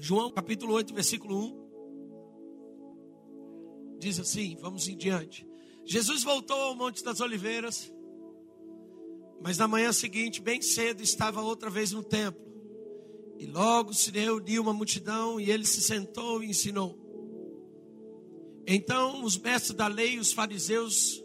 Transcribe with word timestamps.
João 0.00 0.30
capítulo 0.30 0.74
8, 0.74 0.94
versículo 0.94 1.36
1. 1.36 1.66
Diz 3.98 4.20
assim: 4.20 4.56
vamos 4.60 4.86
em 4.86 4.96
diante. 4.96 5.44
Jesus 5.84 6.22
voltou 6.22 6.56
ao 6.56 6.76
Monte 6.76 7.02
das 7.02 7.20
Oliveiras, 7.20 7.92
mas 9.42 9.58
na 9.58 9.66
manhã 9.66 9.92
seguinte, 9.92 10.40
bem 10.40 10.62
cedo, 10.62 11.02
estava 11.02 11.42
outra 11.42 11.68
vez 11.68 11.90
no 11.90 12.04
templo. 12.04 12.46
E 13.38 13.46
logo 13.46 13.92
se 13.92 14.12
reuniu 14.12 14.62
uma 14.62 14.72
multidão 14.72 15.40
e 15.40 15.50
ele 15.50 15.64
se 15.64 15.80
sentou 15.80 16.44
e 16.44 16.50
ensinou. 16.50 16.96
Então 18.66 19.24
os 19.24 19.36
mestres 19.36 19.74
da 19.74 19.88
lei 19.88 20.14
e 20.14 20.20
os 20.20 20.32
fariseus 20.32 21.24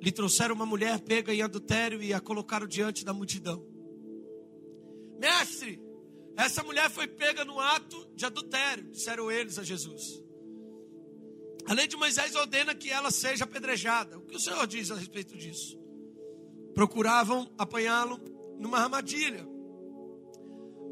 lhe 0.00 0.12
trouxeram 0.12 0.54
uma 0.54 0.64
mulher 0.64 0.98
pega 1.00 1.34
em 1.34 1.42
adultério 1.42 2.02
e 2.02 2.14
a 2.14 2.20
colocaram 2.20 2.66
diante 2.66 3.04
da 3.04 3.12
multidão. 3.12 3.62
Mestre, 5.18 5.83
essa 6.36 6.62
mulher 6.62 6.90
foi 6.90 7.06
pega 7.06 7.44
no 7.44 7.60
ato 7.60 8.08
de 8.14 8.26
adultério, 8.26 8.90
disseram 8.90 9.30
eles 9.30 9.58
a 9.58 9.62
Jesus. 9.62 10.22
A 11.66 11.72
lei 11.72 11.86
de 11.86 11.96
Moisés 11.96 12.34
ordena 12.34 12.74
que 12.74 12.90
ela 12.90 13.10
seja 13.10 13.44
apedrejada. 13.44 14.18
O 14.18 14.22
que 14.22 14.36
o 14.36 14.40
Senhor 14.40 14.66
diz 14.66 14.90
a 14.90 14.96
respeito 14.96 15.36
disso? 15.36 15.78
Procuravam 16.74 17.50
apanhá-lo 17.56 18.20
numa 18.58 18.78
armadilha, 18.78 19.46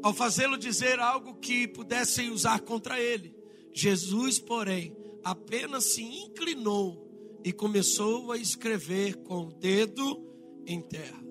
ao 0.01 0.13
fazê-lo 0.13 0.57
dizer 0.57 0.99
algo 0.99 1.35
que 1.35 1.67
pudessem 1.67 2.29
usar 2.29 2.61
contra 2.61 2.99
ele. 2.99 3.35
Jesus, 3.71 4.39
porém, 4.39 4.95
apenas 5.23 5.93
se 5.93 6.03
inclinou 6.03 7.03
e 7.43 7.51
começou 7.51 8.31
a 8.31 8.37
escrever 8.37 9.17
com 9.23 9.47
o 9.47 9.53
dedo 9.53 10.25
em 10.65 10.81
terra. 10.81 11.23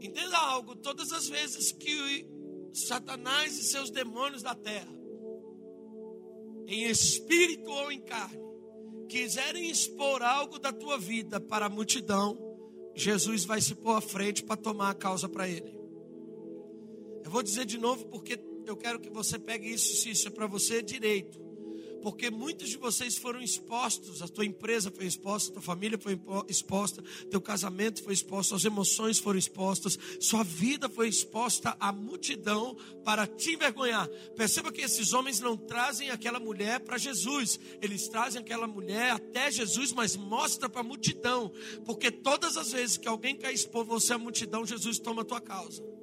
Entenda 0.00 0.36
algo: 0.36 0.76
todas 0.76 1.12
as 1.12 1.28
vezes 1.28 1.72
que 1.72 2.26
Satanás 2.76 3.58
e 3.58 3.64
seus 3.64 3.90
demônios 3.90 4.42
da 4.42 4.54
terra, 4.54 4.94
em 6.66 6.84
espírito 6.84 7.70
ou 7.70 7.90
em 7.90 8.00
carne, 8.00 8.44
quiserem 9.08 9.70
expor 9.70 10.22
algo 10.22 10.58
da 10.58 10.72
tua 10.72 10.98
vida 10.98 11.40
para 11.40 11.66
a 11.66 11.70
multidão, 11.70 12.36
Jesus 12.94 13.44
vai 13.44 13.60
se 13.60 13.74
pôr 13.74 13.96
à 13.96 14.00
frente 14.00 14.42
para 14.42 14.56
tomar 14.56 14.90
a 14.90 14.94
causa 14.94 15.28
para 15.28 15.48
ele. 15.48 15.78
Eu 17.24 17.30
vou 17.30 17.42
dizer 17.42 17.64
de 17.64 17.78
novo 17.78 18.06
porque 18.06 18.38
eu 18.66 18.76
quero 18.76 18.98
que 18.98 19.10
você 19.10 19.38
pegue 19.38 19.72
isso, 19.72 19.96
se 19.96 20.10
isso 20.10 20.28
é 20.28 20.30
para 20.30 20.46
você, 20.46 20.82
direito 20.82 21.45
porque 22.02 22.30
muitos 22.30 22.68
de 22.68 22.76
vocês 22.76 23.16
foram 23.16 23.40
expostos, 23.40 24.22
a 24.22 24.28
tua 24.28 24.44
empresa 24.44 24.90
foi 24.90 25.06
exposta, 25.06 25.50
a 25.50 25.52
tua 25.54 25.62
família 25.62 25.98
foi 25.98 26.18
exposta, 26.48 27.02
teu 27.30 27.40
casamento 27.40 28.02
foi 28.02 28.14
exposto, 28.14 28.54
as 28.54 28.64
emoções 28.64 29.18
foram 29.18 29.38
expostas, 29.38 29.98
sua 30.20 30.42
vida 30.42 30.88
foi 30.88 31.08
exposta 31.08 31.76
à 31.80 31.92
multidão 31.92 32.76
para 33.04 33.26
te 33.26 33.54
envergonhar. 33.54 34.08
Perceba 34.36 34.72
que 34.72 34.82
esses 34.82 35.12
homens 35.12 35.40
não 35.40 35.56
trazem 35.56 36.10
aquela 36.10 36.38
mulher 36.38 36.80
para 36.80 36.98
Jesus, 36.98 37.58
eles 37.80 38.08
trazem 38.08 38.40
aquela 38.40 38.66
mulher 38.66 39.12
até 39.12 39.50
Jesus, 39.50 39.92
mas 39.92 40.16
mostra 40.16 40.68
para 40.68 40.80
a 40.80 40.84
multidão, 40.84 41.52
porque 41.84 42.10
todas 42.10 42.56
as 42.56 42.72
vezes 42.72 42.96
que 42.96 43.08
alguém 43.08 43.36
quer 43.36 43.52
expor 43.52 43.84
você 43.84 44.12
à 44.12 44.18
multidão, 44.18 44.66
Jesus 44.66 44.98
toma 44.98 45.22
a 45.22 45.24
tua 45.24 45.40
causa. 45.40 45.95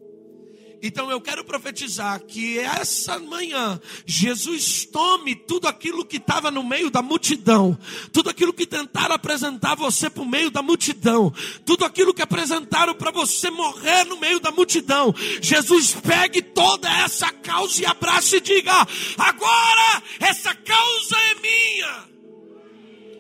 Então 0.86 1.10
eu 1.10 1.22
quero 1.22 1.46
profetizar 1.46 2.20
que 2.20 2.60
essa 2.60 3.18
manhã 3.18 3.80
Jesus 4.06 4.84
tome 4.84 5.34
tudo 5.34 5.66
aquilo 5.66 6.04
que 6.04 6.18
estava 6.18 6.52
no 6.52 6.62
meio 6.62 6.90
da 6.90 7.02
multidão, 7.02 7.80
tudo 8.12 8.30
aquilo 8.30 8.52
que 8.52 8.68
tentaram 8.68 9.16
apresentar 9.16 9.76
você 9.76 10.12
o 10.14 10.26
meio 10.26 10.52
da 10.52 10.62
multidão, 10.62 11.34
tudo 11.66 11.86
aquilo 11.86 12.14
que 12.14 12.22
apresentaram 12.22 12.94
para 12.94 13.12
você 13.12 13.50
morrer 13.50 14.04
no 14.04 14.20
meio 14.20 14.42
da 14.42 14.52
multidão. 14.52 15.16
Jesus 15.42 15.94
pegue 15.94 16.42
toda 16.42 16.90
essa 17.00 17.32
causa 17.32 17.82
e 17.82 17.86
abrace 17.86 18.36
e 18.36 18.42
diga: 18.42 18.86
agora 19.18 20.04
essa 20.20 20.54
causa 20.54 21.16
é 21.16 21.36
minha. 21.36 22.10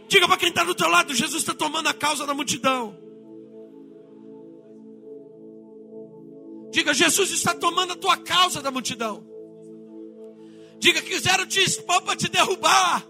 Diga 0.09 0.27
para 0.27 0.36
quem 0.36 0.50
está 0.50 0.66
do 0.66 0.75
teu 0.75 0.89
lado: 0.89 1.16
Jesus 1.16 1.42
está 1.42 1.53
tomando 1.53 1.88
a 1.88 1.93
causa 1.93 2.27
da 2.27 2.33
multidão. 2.33 3.02
Diga, 6.73 6.92
Jesus 6.92 7.30
está 7.30 7.54
tomando 7.54 7.94
a 7.94 7.95
tua 7.95 8.17
causa 8.17 8.60
da 8.60 8.72
multidão. 8.72 9.23
Diga, 10.80 11.04
quiseram 11.04 11.45
te 11.45 11.60
expor 11.60 12.02
para 12.02 12.16
te 12.16 12.28
derrubar. 12.28 13.06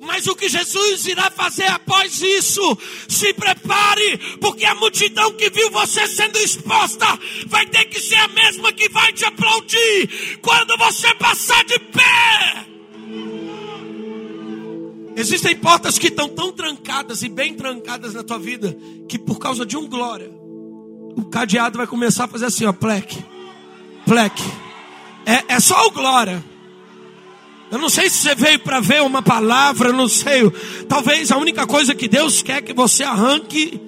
Mas 0.00 0.26
o 0.26 0.34
que 0.34 0.48
Jesus 0.48 1.06
irá 1.06 1.30
fazer 1.30 1.66
após 1.66 2.22
isso? 2.22 2.62
Se 3.06 3.34
prepare, 3.34 4.38
porque 4.40 4.64
a 4.64 4.74
multidão 4.74 5.34
que 5.34 5.50
viu 5.50 5.70
você 5.70 6.06
sendo 6.06 6.38
exposta 6.38 7.06
vai 7.48 7.66
ter 7.66 7.84
que 7.84 8.00
ser 8.00 8.16
a 8.16 8.28
mesma 8.28 8.72
que 8.72 8.88
vai 8.88 9.12
te 9.12 9.26
aplaudir 9.26 10.38
quando 10.40 10.74
você 10.78 11.14
passar 11.16 11.62
de 11.64 11.78
pé. 11.78 12.66
Existem 15.16 15.54
portas 15.54 15.98
que 15.98 16.08
estão 16.08 16.30
tão 16.30 16.50
trancadas 16.50 17.22
e 17.22 17.28
bem 17.28 17.52
trancadas 17.52 18.14
na 18.14 18.22
tua 18.22 18.38
vida 18.38 18.74
que 19.06 19.18
por 19.18 19.38
causa 19.38 19.66
de 19.66 19.76
um 19.76 19.86
glória 19.86 20.43
o 21.16 21.24
cadeado 21.24 21.78
vai 21.78 21.86
começar 21.86 22.24
a 22.24 22.28
fazer 22.28 22.46
assim, 22.46 22.64
ó, 22.66 22.72
pleque, 22.72 23.24
pleque. 24.04 24.42
É, 25.26 25.54
é 25.54 25.60
só 25.60 25.86
o 25.86 25.90
glória. 25.90 26.44
Eu 27.70 27.78
não 27.78 27.88
sei 27.88 28.08
se 28.08 28.18
você 28.18 28.34
veio 28.34 28.58
para 28.60 28.78
ver 28.80 29.02
uma 29.02 29.22
palavra, 29.22 29.92
não 29.92 30.08
sei. 30.08 30.48
Talvez 30.88 31.32
a 31.32 31.38
única 31.38 31.66
coisa 31.66 31.94
que 31.94 32.06
Deus 32.06 32.42
quer 32.42 32.58
é 32.58 32.62
que 32.62 32.72
você 32.72 33.02
arranque 33.02 33.80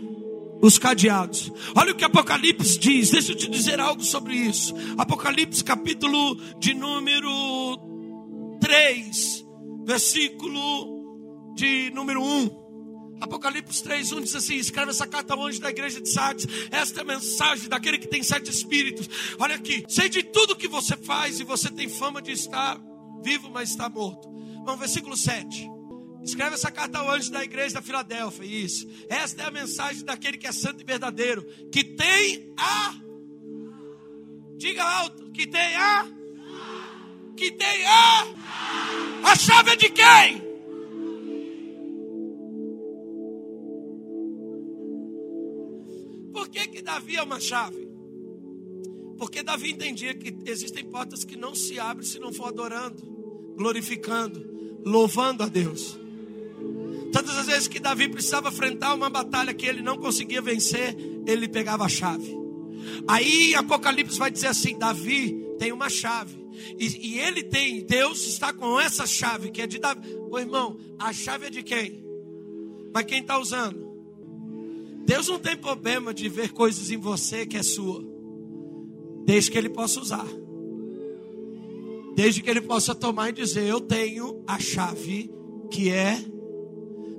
os 0.60 0.78
cadeados. 0.78 1.52
Olha 1.74 1.92
o 1.92 1.94
que 1.94 2.04
Apocalipse 2.04 2.78
diz. 2.78 3.10
Deixa 3.10 3.32
eu 3.32 3.36
te 3.36 3.48
dizer 3.48 3.78
algo 3.78 4.02
sobre 4.02 4.34
isso. 4.34 4.74
Apocalipse 4.96 5.62
capítulo 5.62 6.36
de 6.58 6.74
número 6.74 7.78
3, 8.60 9.46
versículo 9.84 11.54
de 11.54 11.90
número 11.90 12.22
1. 12.22 12.65
Apocalipse 13.20 13.82
3:1 13.82 14.22
diz 14.22 14.34
assim: 14.34 14.56
escreve 14.56 14.90
essa 14.90 15.06
carta 15.06 15.34
ao 15.34 15.44
anjo 15.44 15.60
da 15.60 15.70
igreja 15.70 16.00
de 16.00 16.08
Sardes. 16.08 16.46
Esta 16.70 17.00
é 17.00 17.02
a 17.02 17.06
mensagem 17.06 17.68
daquele 17.68 17.98
que 17.98 18.08
tem 18.08 18.22
sete 18.22 18.50
espíritos. 18.50 19.08
Olha 19.38 19.54
aqui, 19.54 19.84
sei 19.88 20.08
de 20.08 20.22
tudo 20.22 20.56
que 20.56 20.68
você 20.68 20.96
faz 20.96 21.40
e 21.40 21.44
você 21.44 21.70
tem 21.70 21.88
fama 21.88 22.20
de 22.20 22.32
estar 22.32 22.78
vivo, 23.22 23.50
mas 23.50 23.70
está 23.70 23.88
morto. 23.88 24.28
Vamos, 24.64 24.80
versículo 24.80 25.16
7. 25.16 25.70
Escreve 26.24 26.54
essa 26.54 26.72
carta 26.72 26.98
ao 26.98 27.10
anjo 27.10 27.30
da 27.30 27.44
igreja 27.44 27.74
da 27.74 27.82
Filadélfia. 27.82 28.44
Isso. 28.44 28.88
Esta 29.08 29.42
é 29.42 29.46
a 29.46 29.50
mensagem 29.50 30.04
daquele 30.04 30.36
que 30.36 30.46
é 30.46 30.52
santo 30.52 30.82
e 30.82 30.84
verdadeiro, 30.84 31.46
que 31.70 31.84
tem 31.84 32.52
a 32.58 32.94
Diga 34.56 34.82
alto, 34.82 35.30
que 35.32 35.46
tem 35.46 35.76
a 35.76 36.06
que 37.36 37.52
tem 37.52 37.84
a 37.84 38.26
a 39.22 39.36
chave 39.36 39.72
é 39.72 39.76
de 39.76 39.90
quem? 39.90 40.45
Davi 46.96 47.16
é 47.16 47.22
uma 47.22 47.38
chave? 47.38 47.86
Porque 49.18 49.42
Davi 49.42 49.72
entendia 49.72 50.14
que 50.14 50.34
existem 50.46 50.82
portas 50.82 51.24
que 51.24 51.36
não 51.36 51.54
se 51.54 51.78
abrem 51.78 52.06
se 52.06 52.18
não 52.18 52.32
for 52.32 52.46
adorando, 52.46 53.02
glorificando, 53.54 54.80
louvando 54.82 55.42
a 55.42 55.46
Deus. 55.46 55.98
Todas 57.12 57.36
as 57.36 57.46
vezes 57.46 57.68
que 57.68 57.78
Davi 57.78 58.08
precisava 58.08 58.48
enfrentar 58.48 58.94
uma 58.94 59.10
batalha 59.10 59.52
que 59.52 59.66
ele 59.66 59.82
não 59.82 59.98
conseguia 59.98 60.40
vencer, 60.40 60.96
ele 61.26 61.46
pegava 61.46 61.84
a 61.84 61.88
chave. 61.88 62.34
Aí 63.06 63.54
Apocalipse 63.54 64.18
vai 64.18 64.30
dizer 64.30 64.46
assim: 64.46 64.78
Davi 64.78 65.38
tem 65.58 65.72
uma 65.72 65.90
chave. 65.90 66.34
E, 66.78 67.08
e 67.08 67.18
ele 67.18 67.42
tem, 67.42 67.84
Deus 67.84 68.26
está 68.26 68.54
com 68.54 68.80
essa 68.80 69.06
chave, 69.06 69.50
que 69.50 69.60
é 69.60 69.66
de 69.66 69.78
Davi. 69.78 70.16
Ô 70.30 70.38
irmão, 70.38 70.78
a 70.98 71.12
chave 71.12 71.48
é 71.48 71.50
de 71.50 71.62
quem? 71.62 72.02
Mas 72.94 73.04
quem 73.04 73.20
está 73.20 73.38
usando? 73.38 73.86
Deus 75.06 75.28
não 75.28 75.38
tem 75.38 75.56
problema 75.56 76.12
de 76.12 76.28
ver 76.28 76.52
coisas 76.52 76.90
em 76.90 76.96
você 76.96 77.46
que 77.46 77.56
é 77.56 77.62
sua, 77.62 78.04
desde 79.24 79.52
que 79.52 79.56
Ele 79.56 79.68
possa 79.68 80.00
usar, 80.00 80.26
desde 82.16 82.42
que 82.42 82.50
Ele 82.50 82.60
possa 82.60 82.92
tomar 82.92 83.28
e 83.28 83.32
dizer: 83.32 83.64
Eu 83.64 83.80
tenho 83.80 84.42
a 84.48 84.58
chave 84.58 85.30
que 85.70 85.90
é, 85.90 86.18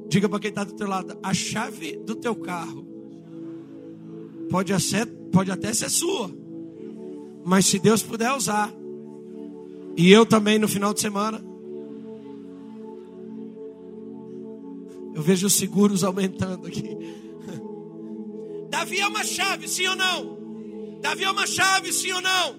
diga 0.10 0.28
para 0.28 0.38
quem 0.38 0.50
está 0.50 0.66
do 0.66 0.74
teu 0.74 0.86
lado, 0.86 1.18
a 1.24 1.34
chave 1.34 1.96
do 1.96 2.14
teu 2.14 2.36
carro 2.36 2.86
pode, 4.50 4.78
ser, 4.82 5.06
pode 5.32 5.50
até 5.50 5.74
ser 5.74 5.90
sua, 5.90 6.30
mas 7.46 7.68
se 7.68 7.80
Deus 7.80 8.04
puder 8.04 8.34
usar, 8.34 8.70
e 9.96 10.12
eu 10.12 10.26
também 10.26 10.60
no 10.60 10.68
final 10.68 10.94
de 10.94 11.00
semana, 11.00 11.42
eu 15.16 15.22
vejo 15.22 15.48
os 15.48 15.54
seguros 15.54 16.04
aumentando 16.04 16.68
aqui. 16.68 17.27
Davi 18.78 19.00
é 19.00 19.08
uma 19.08 19.24
chave, 19.24 19.68
sim 19.68 19.88
ou 19.88 19.96
não? 19.96 21.00
Davi 21.02 21.24
é 21.24 21.32
uma 21.32 21.48
chave, 21.48 21.92
sim 21.92 22.12
ou 22.12 22.22
não? 22.22 22.56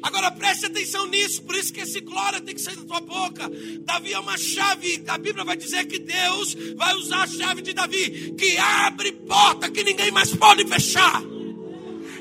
Agora 0.00 0.30
preste 0.30 0.66
atenção 0.66 1.08
nisso, 1.08 1.42
por 1.42 1.56
isso 1.56 1.72
que 1.72 1.80
esse 1.80 2.00
glória 2.00 2.40
tem 2.40 2.54
que 2.54 2.60
sair 2.60 2.76
da 2.76 2.84
tua 2.84 3.00
boca. 3.00 3.50
Davi 3.80 4.12
é 4.12 4.20
uma 4.20 4.38
chave, 4.38 5.02
a 5.08 5.18
Bíblia 5.18 5.44
vai 5.44 5.56
dizer 5.56 5.84
que 5.86 5.98
Deus 5.98 6.56
vai 6.76 6.94
usar 6.94 7.22
a 7.22 7.26
chave 7.26 7.60
de 7.60 7.72
Davi, 7.72 8.36
que 8.38 8.56
abre 8.56 9.10
porta 9.10 9.68
que 9.68 9.82
ninguém 9.82 10.12
mais 10.12 10.32
pode 10.32 10.64
fechar, 10.64 11.20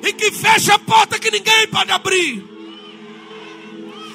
e 0.01 0.13
que 0.13 0.31
fecha 0.31 0.73
a 0.73 0.79
porta 0.79 1.19
que 1.19 1.29
ninguém 1.29 1.67
pode 1.67 1.91
abrir. 1.91 2.43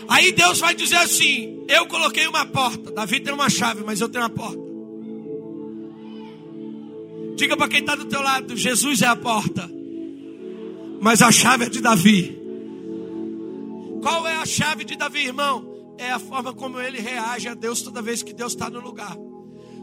Aí 0.08 0.32
Deus 0.32 0.58
vai 0.58 0.74
dizer 0.74 0.96
assim: 0.96 1.64
Eu 1.68 1.86
coloquei 1.86 2.26
uma 2.26 2.44
porta. 2.44 2.90
Davi 2.90 3.20
tem 3.20 3.32
uma 3.32 3.48
chave, 3.48 3.84
mas 3.84 4.00
eu 4.00 4.08
tenho 4.08 4.24
uma 4.24 4.30
porta. 4.30 4.71
Diga 7.42 7.56
para 7.56 7.66
quem 7.66 7.80
está 7.80 7.96
do 7.96 8.04
teu 8.04 8.22
lado: 8.22 8.56
Jesus 8.56 9.02
é 9.02 9.06
a 9.08 9.16
porta, 9.16 9.68
mas 11.00 11.20
a 11.20 11.32
chave 11.32 11.64
é 11.64 11.68
de 11.68 11.80
Davi. 11.80 12.40
Qual 14.00 14.28
é 14.28 14.36
a 14.36 14.46
chave 14.46 14.84
de 14.84 14.94
Davi, 14.94 15.26
irmão? 15.26 15.96
É 15.98 16.12
a 16.12 16.20
forma 16.20 16.54
como 16.54 16.80
ele 16.80 17.00
reage 17.00 17.48
a 17.48 17.54
Deus 17.54 17.82
toda 17.82 18.00
vez 18.00 18.22
que 18.22 18.32
Deus 18.32 18.52
está 18.52 18.70
no 18.70 18.78
lugar. 18.78 19.16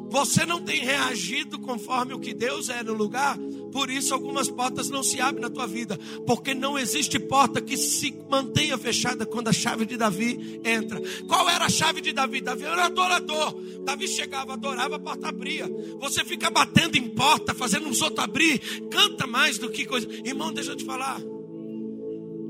Você 0.10 0.46
não 0.46 0.60
tem 0.60 0.80
reagido 0.80 1.60
conforme 1.60 2.14
o 2.14 2.20
que 2.20 2.34
Deus 2.34 2.70
é 2.70 2.82
no 2.84 2.94
lugar, 2.94 3.38
por 3.72 3.90
isso 3.90 4.14
algumas 4.14 4.50
portas 4.50 4.90
não 4.90 5.04
se 5.04 5.22
abrem 5.22 5.42
na 5.42 5.50
tua 5.50 5.68
vida, 5.68 6.00
porque 6.26 6.54
não 6.54 6.78
existe 6.80 7.20
porta 7.20 7.62
que 7.62 7.78
se 7.78 8.16
mantenha 8.30 8.78
fechada 8.78 9.26
quando 9.26 9.50
a 9.50 9.54
chave 9.54 9.86
de 9.86 9.98
Davi 9.98 10.60
entra. 10.64 11.00
Qual 11.28 11.48
era 11.48 11.66
a 11.66 11.70
chave 11.70 12.02
de 12.02 12.12
Davi? 12.12 12.42
Davi 12.42 12.66
era 12.66 12.86
adorador. 12.86 13.56
Davi 13.84 14.08
chegava, 14.08 14.54
adorava, 14.54 14.96
a 14.96 15.00
porta 15.00 15.28
abria. 15.28 15.70
Você 16.00 16.26
fica 16.26 16.50
batendo 16.50 16.98
em 16.98 17.10
porta, 17.10 17.54
fazendo 17.54 17.88
os 17.88 18.02
outros 18.02 18.24
abrir, 18.24 18.60
canta 18.90 19.28
mais 19.28 19.58
do 19.58 19.70
que 19.70 19.86
coisa. 19.86 20.08
Irmão, 20.26 20.52
deixa 20.52 20.72
eu 20.72 20.76
te 20.76 20.86
falar. 20.86 21.22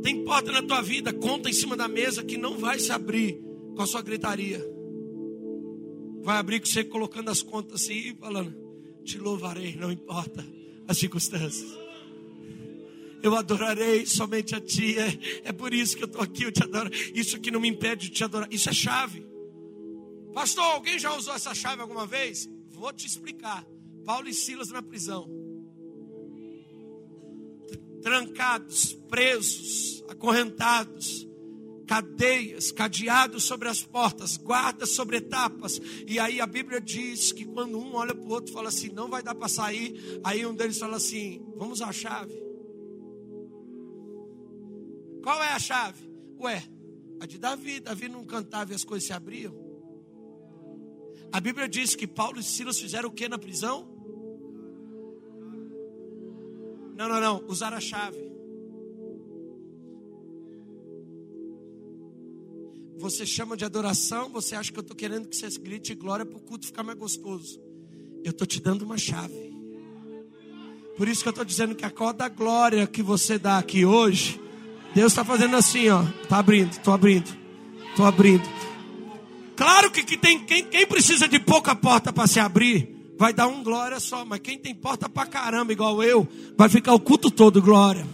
Tem 0.01 0.23
porta 0.23 0.51
na 0.51 0.61
tua 0.61 0.81
vida, 0.81 1.11
conta 1.11 1.49
em 1.49 1.53
cima 1.53 1.75
da 1.75 1.87
mesa 1.87 2.23
que 2.23 2.37
não 2.37 2.57
vai 2.57 2.79
se 2.79 2.91
abrir 2.91 3.37
com 3.75 3.81
a 3.81 3.87
sua 3.87 4.01
gritaria. 4.01 4.78
Vai 6.23 6.37
abrir 6.37 6.59
com 6.59 6.65
você 6.65 6.83
colocando 6.83 7.29
as 7.29 7.41
contas 7.41 7.81
assim 7.81 7.93
e 7.93 8.15
falando: 8.15 8.55
Te 9.03 9.17
louvarei, 9.17 9.75
não 9.75 9.91
importa 9.91 10.45
as 10.87 10.97
circunstâncias. 10.97 11.77
Eu 13.21 13.35
adorarei 13.35 14.05
somente 14.05 14.55
a 14.55 14.61
Ti. 14.61 14.97
É, 14.97 15.49
é 15.49 15.51
por 15.51 15.73
isso 15.73 15.97
que 15.97 16.03
eu 16.03 16.07
estou 16.07 16.21
aqui, 16.21 16.43
eu 16.43 16.51
te 16.51 16.63
adoro. 16.63 16.89
Isso 17.13 17.35
aqui 17.35 17.51
não 17.51 17.59
me 17.59 17.67
impede 17.67 18.07
de 18.07 18.15
te 18.15 18.23
adorar. 18.23 18.47
Isso 18.51 18.69
é 18.69 18.73
chave. 18.73 19.25
Pastor, 20.33 20.63
alguém 20.63 20.97
já 20.97 21.15
usou 21.15 21.33
essa 21.33 21.53
chave 21.53 21.81
alguma 21.81 22.07
vez? 22.07 22.49
Vou 22.69 22.93
te 22.93 23.05
explicar. 23.05 23.65
Paulo 24.05 24.27
e 24.29 24.33
Silas 24.33 24.69
na 24.69 24.81
prisão. 24.81 25.29
Trancados, 28.01 28.93
presos, 29.09 30.03
acorrentados 30.07 31.28
cadeias, 31.89 32.71
cadeados 32.71 33.45
sobre 33.45 33.67
as 33.67 33.81
portas, 33.81 34.37
guardas 34.37 34.91
sobre 34.91 35.17
etapas. 35.17 35.81
E 36.05 36.19
aí 36.19 36.39
a 36.39 36.45
Bíblia 36.45 36.79
diz 36.79 37.31
que 37.31 37.45
quando 37.45 37.79
um 37.79 37.95
olha 37.95 38.13
para 38.13 38.23
o 38.23 38.29
outro 38.29 38.53
fala 38.53 38.69
assim, 38.69 38.89
não 38.89 39.09
vai 39.09 39.23
dar 39.23 39.33
para 39.33 39.47
sair, 39.47 40.21
aí 40.23 40.45
um 40.45 40.53
deles 40.53 40.77
fala 40.77 40.97
assim, 40.97 41.43
vamos 41.57 41.81
à 41.81 41.91
chave. 41.91 42.39
Qual 45.23 45.41
é 45.41 45.47
a 45.47 45.57
chave? 45.57 46.07
Ué, 46.39 46.63
a 47.19 47.25
de 47.25 47.39
Davi. 47.39 47.79
Davi 47.79 48.07
não 48.07 48.23
cantava 48.23 48.71
e 48.71 48.75
as 48.75 48.83
coisas 48.83 49.07
se 49.07 49.13
abriam. 49.13 49.55
A 51.31 51.39
Bíblia 51.39 51.67
diz 51.67 51.95
que 51.95 52.05
Paulo 52.05 52.39
e 52.39 52.43
Silas 52.43 52.79
fizeram 52.79 53.09
o 53.09 53.11
que 53.11 53.27
na 53.27 53.39
prisão? 53.39 53.89
Não, 56.95 57.09
não, 57.09 57.19
não. 57.19 57.43
Usaram 57.47 57.77
a 57.77 57.81
chave. 57.81 58.38
Você 62.99 63.25
chama 63.25 63.55
de 63.55 63.63
adoração, 63.63 64.27
você 64.29 64.55
acha 64.55 64.73
que 64.73 64.77
eu 64.77 64.81
estou 64.81 64.95
querendo 64.95 65.29
que 65.29 65.35
você 65.35 65.47
grite 65.57 65.95
glória 65.95 66.25
para 66.25 66.37
o 66.37 66.41
culto 66.41 66.65
ficar 66.65 66.83
mais 66.83 66.97
gostoso. 66.97 67.57
Eu 68.25 68.31
estou 68.31 68.45
te 68.45 68.59
dando 68.59 68.81
uma 68.81 68.97
chave. 68.97 69.53
Por 70.97 71.07
isso 71.07 71.23
que 71.23 71.29
eu 71.29 71.31
estou 71.31 71.45
dizendo 71.45 71.73
que 71.75 71.85
a 71.85 71.89
corda 71.89 72.27
glória 72.27 72.85
que 72.85 73.01
você 73.01 73.39
dá 73.39 73.57
aqui 73.57 73.85
hoje, 73.85 74.37
Deus 74.93 75.13
está 75.13 75.23
fazendo 75.23 75.55
assim, 75.55 75.87
ó. 75.87 76.03
Está 76.21 76.39
abrindo, 76.39 76.73
estou 76.73 76.93
abrindo, 76.93 77.29
estou 77.89 78.05
abrindo. 78.05 78.43
Claro 79.55 79.89
que, 79.91 80.03
que 80.03 80.17
tem 80.17 80.45
quem, 80.45 80.65
quem 80.65 80.85
precisa 80.85 81.25
de 81.25 81.39
pouca 81.39 81.73
porta 81.73 82.11
para 82.11 82.27
se 82.27 82.41
abrir, 82.41 83.13
vai 83.17 83.31
dar 83.31 83.47
um 83.47 83.63
glória 83.63 84.01
só. 84.01 84.25
Mas 84.25 84.41
quem 84.41 84.57
tem 84.57 84.75
porta 84.75 85.07
para 85.07 85.25
caramba, 85.25 85.71
igual 85.71 86.03
eu, 86.03 86.27
vai 86.57 86.67
ficar 86.67 86.93
o 86.93 86.99
culto 86.99 87.31
todo 87.31 87.61
glória. 87.61 88.05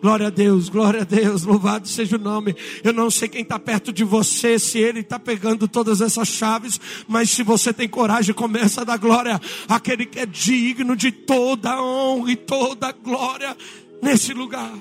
Glória 0.00 0.28
a 0.28 0.30
Deus, 0.30 0.70
glória 0.70 1.02
a 1.02 1.04
Deus, 1.04 1.42
louvado 1.42 1.86
seja 1.86 2.16
o 2.16 2.18
nome. 2.18 2.56
Eu 2.82 2.92
não 2.92 3.10
sei 3.10 3.28
quem 3.28 3.42
está 3.42 3.58
perto 3.58 3.92
de 3.92 4.02
você, 4.02 4.58
se 4.58 4.78
ele 4.78 5.00
está 5.00 5.18
pegando 5.18 5.68
todas 5.68 6.00
essas 6.00 6.28
chaves, 6.28 6.80
mas 7.06 7.28
se 7.30 7.42
você 7.42 7.72
tem 7.72 7.88
coragem, 7.88 8.34
começa 8.34 8.80
a 8.80 8.84
dar 8.84 8.96
glória 8.96 9.38
àquele 9.68 10.06
que 10.06 10.18
é 10.18 10.24
digno 10.24 10.96
de 10.96 11.12
toda 11.12 11.82
honra 11.82 12.32
e 12.32 12.36
toda 12.36 12.92
glória 12.92 13.54
nesse 14.02 14.32
lugar. 14.32 14.72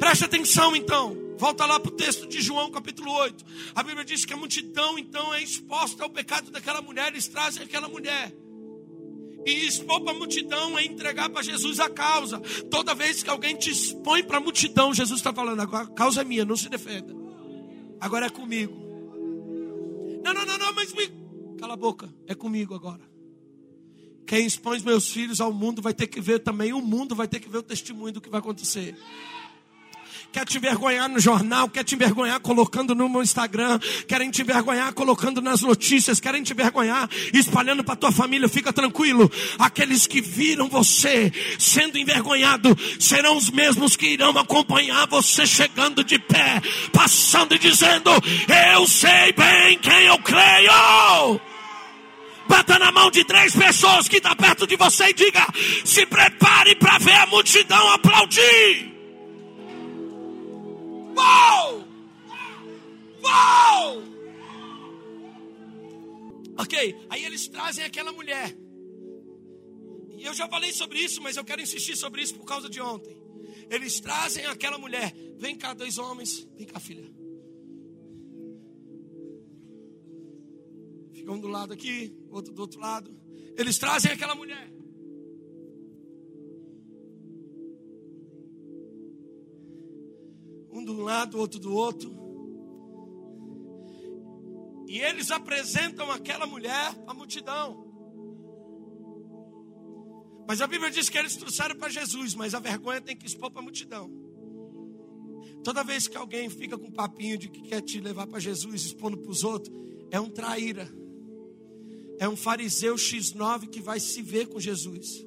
Preste 0.00 0.24
atenção 0.24 0.74
então. 0.74 1.16
Volta 1.38 1.64
lá 1.66 1.78
para 1.78 1.92
o 1.92 1.94
texto 1.94 2.26
de 2.26 2.40
João, 2.40 2.70
capítulo 2.70 3.12
8. 3.12 3.44
A 3.74 3.82
Bíblia 3.82 4.04
diz 4.04 4.24
que 4.24 4.32
a 4.32 4.36
multidão 4.36 4.98
então 4.98 5.32
é 5.32 5.42
exposta 5.42 6.02
ao 6.02 6.10
pecado 6.10 6.50
daquela 6.50 6.82
mulher, 6.82 7.08
eles 7.08 7.28
trazem 7.28 7.62
aquela 7.62 7.88
mulher. 7.88 8.32
E 9.46 9.66
expor 9.66 10.00
para 10.02 10.12
a 10.12 10.18
multidão 10.18 10.78
é 10.78 10.84
entregar 10.84 11.28
para 11.28 11.42
Jesus 11.42 11.78
a 11.80 11.90
causa. 11.90 12.40
Toda 12.70 12.94
vez 12.94 13.22
que 13.22 13.30
alguém 13.30 13.56
te 13.56 13.70
expõe 13.70 14.22
para 14.22 14.38
a 14.38 14.40
multidão, 14.40 14.94
Jesus 14.94 15.20
está 15.20 15.32
falando: 15.32 15.60
a 15.60 15.86
causa 15.88 16.22
é 16.22 16.24
minha, 16.24 16.44
não 16.44 16.56
se 16.56 16.68
defenda. 16.68 17.14
Agora 18.00 18.26
é 18.26 18.30
comigo. 18.30 18.74
Não, 20.24 20.32
não, 20.32 20.46
não, 20.46 20.58
não, 20.58 20.74
mas 20.74 20.92
me... 20.92 21.08
cala 21.58 21.74
a 21.74 21.76
boca, 21.76 22.12
é 22.26 22.34
comigo 22.34 22.74
agora. 22.74 23.02
Quem 24.26 24.46
expõe 24.46 24.80
meus 24.80 25.10
filhos 25.10 25.40
ao 25.40 25.52
mundo 25.52 25.82
vai 25.82 25.92
ter 25.92 26.06
que 26.06 26.20
ver 26.20 26.38
também, 26.38 26.72
o 26.72 26.80
mundo 26.80 27.14
vai 27.14 27.28
ter 27.28 27.40
que 27.40 27.48
ver 27.48 27.58
o 27.58 27.62
testemunho 27.62 28.14
do 28.14 28.20
que 28.22 28.30
vai 28.30 28.40
acontecer 28.40 28.96
quer 30.34 30.44
te 30.44 30.58
envergonhar 30.58 31.08
no 31.08 31.20
jornal, 31.20 31.68
quer 31.68 31.84
te 31.84 31.94
envergonhar 31.94 32.40
colocando 32.40 32.92
no 32.92 33.08
meu 33.08 33.22
Instagram, 33.22 33.78
querem 34.08 34.32
te 34.32 34.42
envergonhar 34.42 34.92
colocando 34.92 35.40
nas 35.40 35.60
notícias, 35.60 36.18
querem 36.18 36.42
te 36.42 36.52
envergonhar 36.52 37.08
espalhando 37.32 37.84
para 37.84 37.94
tua 37.94 38.10
família, 38.10 38.48
fica 38.48 38.72
tranquilo. 38.72 39.30
Aqueles 39.60 40.08
que 40.08 40.20
viram 40.20 40.68
você 40.68 41.32
sendo 41.56 41.96
envergonhado 41.96 42.76
serão 42.98 43.36
os 43.36 43.48
mesmos 43.48 43.94
que 43.94 44.08
irão 44.08 44.36
acompanhar 44.36 45.06
você 45.06 45.46
chegando 45.46 46.02
de 46.02 46.18
pé, 46.18 46.60
passando 46.92 47.54
e 47.54 47.58
dizendo: 47.60 48.10
Eu 48.74 48.88
sei 48.88 49.32
bem 49.34 49.78
quem 49.78 50.06
eu 50.06 50.18
creio. 50.18 51.40
Bata 52.48 52.76
na 52.80 52.90
mão 52.90 53.08
de 53.08 53.24
três 53.24 53.54
pessoas 53.54 54.08
que 54.08 54.16
está 54.16 54.34
perto 54.34 54.66
de 54.66 54.74
você 54.74 55.10
e 55.10 55.14
diga: 55.14 55.46
se 55.84 56.04
prepare 56.06 56.74
para 56.74 56.98
ver 56.98 57.14
a 57.18 57.26
multidão 57.26 57.92
aplaudir. 57.92 58.93
Uou! 61.16 61.84
Uou! 63.22 64.02
Ok, 66.58 67.06
aí 67.08 67.24
eles 67.24 67.48
trazem 67.48 67.84
aquela 67.84 68.12
mulher. 68.12 68.56
E 70.16 70.24
eu 70.24 70.32
já 70.32 70.48
falei 70.48 70.72
sobre 70.72 70.98
isso, 70.98 71.20
mas 71.20 71.36
eu 71.36 71.44
quero 71.44 71.60
insistir 71.60 71.96
sobre 71.96 72.22
isso 72.22 72.34
por 72.34 72.44
causa 72.44 72.68
de 72.68 72.80
ontem. 72.80 73.16
Eles 73.70 74.00
trazem 74.00 74.46
aquela 74.46 74.78
mulher. 74.78 75.12
Vem 75.36 75.56
cá, 75.56 75.74
dois 75.74 75.98
homens. 75.98 76.48
Vem 76.56 76.66
cá, 76.66 76.78
filha. 76.78 77.04
Fica 81.12 81.32
um 81.32 81.40
do 81.40 81.48
lado 81.48 81.72
aqui, 81.72 82.14
outro 82.30 82.52
do 82.52 82.60
outro 82.62 82.80
lado. 82.80 83.14
Eles 83.56 83.78
trazem 83.78 84.12
aquela 84.12 84.34
mulher. 84.34 84.70
De 90.84 90.90
um 90.90 91.02
lado, 91.02 91.38
outro 91.38 91.58
do 91.58 91.74
outro. 91.74 92.14
E 94.86 95.00
eles 95.00 95.30
apresentam 95.30 96.10
aquela 96.10 96.46
mulher 96.46 96.94
à 97.06 97.14
multidão. 97.14 97.84
Mas 100.46 100.60
a 100.60 100.66
Bíblia 100.66 100.90
diz 100.90 101.08
que 101.08 101.16
eles 101.16 101.36
trouxeram 101.36 101.74
para 101.76 101.88
Jesus, 101.88 102.34
mas 102.34 102.54
a 102.54 102.60
vergonha 102.60 103.00
tem 103.00 103.16
que 103.16 103.26
expor 103.26 103.50
para 103.50 103.60
a 103.60 103.64
multidão. 103.64 104.10
Toda 105.62 105.82
vez 105.82 106.06
que 106.06 106.16
alguém 106.16 106.50
fica 106.50 106.76
com 106.76 106.88
um 106.88 106.92
papinho 106.92 107.38
de 107.38 107.48
que 107.48 107.62
quer 107.62 107.80
te 107.80 107.98
levar 107.98 108.26
para 108.26 108.38
Jesus, 108.38 108.84
expondo 108.84 109.16
para 109.16 109.30
os 109.30 109.42
outros, 109.42 109.74
é 110.10 110.20
um 110.20 110.28
traíra. 110.28 110.88
É 112.18 112.28
um 112.28 112.36
fariseu 112.36 112.94
X9 112.94 113.68
que 113.68 113.80
vai 113.80 113.98
se 113.98 114.20
ver 114.20 114.46
com 114.48 114.60
Jesus. 114.60 115.26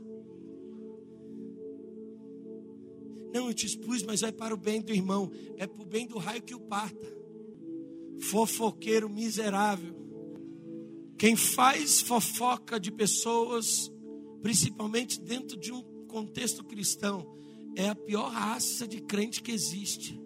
Não, 3.33 3.47
eu 3.47 3.53
te 3.53 3.65
expus, 3.65 4.03
mas 4.03 4.23
é 4.23 4.31
para 4.31 4.53
o 4.53 4.57
bem 4.57 4.81
do 4.81 4.93
irmão. 4.93 5.31
É 5.57 5.67
para 5.67 5.81
o 5.81 5.85
bem 5.85 6.07
do 6.07 6.17
raio 6.17 6.41
que 6.41 6.55
o 6.55 6.59
parta. 6.59 7.05
Fofoqueiro 8.19 9.09
miserável. 9.09 9.95
Quem 11.17 11.35
faz 11.35 11.99
fofoca 12.01 12.79
de 12.79 12.91
pessoas, 12.91 13.91
principalmente 14.41 15.19
dentro 15.19 15.57
de 15.57 15.71
um 15.71 15.81
contexto 16.07 16.63
cristão, 16.63 17.35
é 17.75 17.89
a 17.89 17.95
pior 17.95 18.31
raça 18.31 18.87
de 18.87 19.01
crente 19.01 19.41
que 19.41 19.51
existe. 19.51 20.19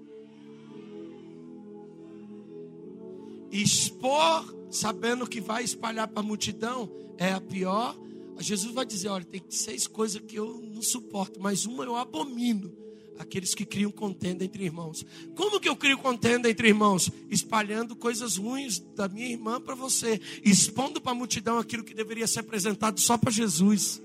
Expor, 3.51 4.55
sabendo 4.69 5.27
que 5.27 5.41
vai 5.41 5.63
espalhar 5.63 6.07
para 6.07 6.21
a 6.21 6.25
multidão, 6.25 6.89
é 7.17 7.31
a 7.31 7.41
pior. 7.41 7.97
Jesus 8.39 8.73
vai 8.73 8.85
dizer: 8.85 9.09
olha, 9.09 9.25
tem 9.25 9.41
seis 9.49 9.87
coisas 9.87 10.21
que 10.21 10.37
eu 10.37 10.61
não 10.61 10.81
suporto, 10.81 11.39
mas 11.41 11.65
uma 11.65 11.83
eu 11.83 11.95
abomino 11.95 12.81
Aqueles 13.21 13.53
que 13.53 13.63
criam 13.65 13.91
contenda 13.91 14.43
entre 14.43 14.63
irmãos. 14.63 15.05
Como 15.35 15.59
que 15.59 15.69
eu 15.69 15.75
crio 15.75 15.95
contenda 15.99 16.49
entre 16.49 16.69
irmãos? 16.69 17.11
Espalhando 17.29 17.95
coisas 17.95 18.35
ruins 18.35 18.79
da 18.79 19.07
minha 19.07 19.27
irmã 19.27 19.61
para 19.61 19.75
você, 19.75 20.19
expondo 20.43 20.99
para 20.99 21.11
a 21.11 21.15
multidão 21.15 21.59
aquilo 21.59 21.83
que 21.83 21.93
deveria 21.93 22.25
ser 22.25 22.39
apresentado 22.39 22.99
só 22.99 23.19
para 23.19 23.29
Jesus. 23.29 24.01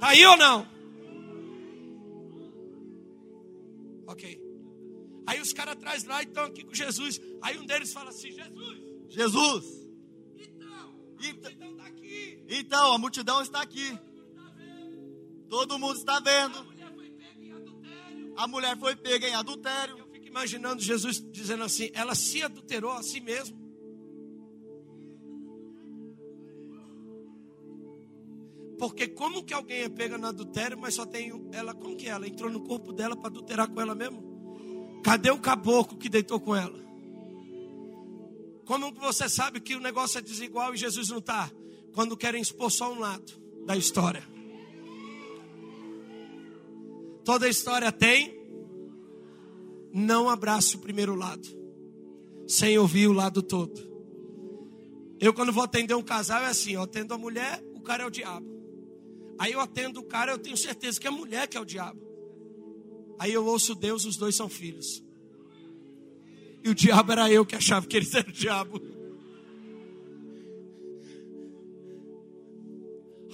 Tá 0.00 0.08
aí 0.08 0.24
ou 0.24 0.36
não? 0.38 0.66
Ok. 4.06 4.40
Aí 5.26 5.40
os 5.40 5.52
caras 5.52 5.74
atrás 5.74 6.04
lá 6.04 6.22
estão 6.22 6.44
aqui 6.44 6.64
com 6.64 6.72
Jesus. 6.72 7.20
Aí 7.42 7.58
um 7.58 7.66
deles 7.66 7.92
fala 7.92 8.08
assim: 8.10 8.32
Jesus. 8.32 8.78
Jesus. 9.10 9.64
Então, 10.38 10.94
Então- 11.22 11.50
então 11.50 11.76
tá 11.76 11.84
aqui. 11.86 12.42
Então, 12.48 12.92
a 12.92 12.98
multidão 12.98 13.42
está 13.42 13.60
aqui. 13.60 13.98
Todo 15.48 15.78
mundo 15.78 15.96
está 15.98 16.16
A 16.16 16.20
vendo. 16.20 16.64
mulher 16.64 16.92
foi 16.94 17.10
pega 17.10 17.44
em 17.44 17.52
adultério. 17.52 18.34
A 18.36 18.48
mulher 18.48 18.78
foi 18.78 18.96
pega 18.96 19.28
em 19.28 19.34
adultério. 19.34 19.98
Eu 19.98 20.06
fico 20.08 20.26
imaginando 20.26 20.82
Jesus 20.82 21.24
dizendo 21.30 21.64
assim: 21.64 21.90
ela 21.94 22.14
se 22.14 22.42
adulterou 22.42 22.92
a 22.92 23.02
si 23.02 23.20
mesma. 23.20 23.56
Porque 28.78 29.08
como 29.08 29.42
que 29.42 29.54
alguém 29.54 29.82
é 29.82 29.88
pega 29.88 30.18
no 30.18 30.26
adultério, 30.26 30.78
mas 30.78 30.94
só 30.94 31.06
tem 31.06 31.32
ela? 31.52 31.74
Como 31.74 31.96
que 31.96 32.08
ela 32.08 32.26
entrou 32.28 32.50
no 32.50 32.60
corpo 32.60 32.92
dela 32.92 33.16
para 33.16 33.28
adulterar 33.28 33.68
com 33.68 33.80
ela 33.80 33.94
mesmo? 33.94 35.00
Cadê 35.02 35.30
o 35.30 35.38
caboclo 35.38 35.96
que 35.96 36.08
deitou 36.08 36.38
com 36.38 36.54
ela? 36.54 36.84
Como 38.66 38.92
que 38.92 39.00
você 39.00 39.28
sabe 39.28 39.60
que 39.60 39.74
o 39.76 39.80
negócio 39.80 40.18
é 40.18 40.20
desigual 40.20 40.74
e 40.74 40.76
Jesus 40.76 41.08
não 41.08 41.18
está? 41.18 41.50
Quando 41.94 42.16
querem 42.16 42.42
expor 42.42 42.70
só 42.70 42.92
um 42.92 42.98
lado 42.98 43.32
da 43.64 43.76
história. 43.76 44.35
Toda 47.26 47.48
história 47.48 47.90
tem. 47.90 48.36
Não 49.92 50.30
abrace 50.30 50.76
o 50.76 50.78
primeiro 50.78 51.16
lado, 51.16 51.48
sem 52.46 52.78
ouvir 52.78 53.08
o 53.08 53.12
lado 53.12 53.42
todo. 53.42 53.74
Eu, 55.18 55.34
quando 55.34 55.52
vou 55.52 55.64
atender 55.64 55.94
um 55.94 56.02
casal, 56.02 56.42
é 56.42 56.46
assim: 56.46 56.72
eu 56.72 56.82
atendo 56.82 57.12
a 57.12 57.18
mulher, 57.18 57.60
o 57.74 57.80
cara 57.80 58.04
é 58.04 58.06
o 58.06 58.10
diabo. 58.10 58.46
Aí 59.38 59.52
eu 59.52 59.60
atendo 59.60 59.98
o 60.00 60.04
cara, 60.04 60.32
eu 60.32 60.38
tenho 60.38 60.56
certeza 60.56 61.00
que 61.00 61.06
é 61.06 61.10
a 61.10 61.12
mulher 61.12 61.48
que 61.48 61.56
é 61.56 61.60
o 61.60 61.64
diabo. 61.64 62.00
Aí 63.18 63.32
eu 63.32 63.44
ouço 63.44 63.74
Deus, 63.74 64.04
os 64.04 64.16
dois 64.16 64.36
são 64.36 64.48
filhos. 64.48 65.02
E 66.62 66.68
o 66.68 66.74
diabo 66.74 67.10
era 67.10 67.30
eu 67.30 67.44
que 67.44 67.56
achava 67.56 67.86
que 67.86 67.96
eles 67.96 68.14
eram 68.14 68.28
o 68.28 68.32
diabo. 68.32 68.80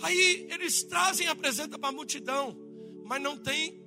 Aí 0.02 0.46
eles 0.50 0.82
trazem 0.82 1.26
apresentam 1.26 1.78
para 1.78 1.90
a 1.90 1.92
multidão, 1.92 2.56
mas 3.04 3.20
não 3.20 3.36
tem 3.36 3.81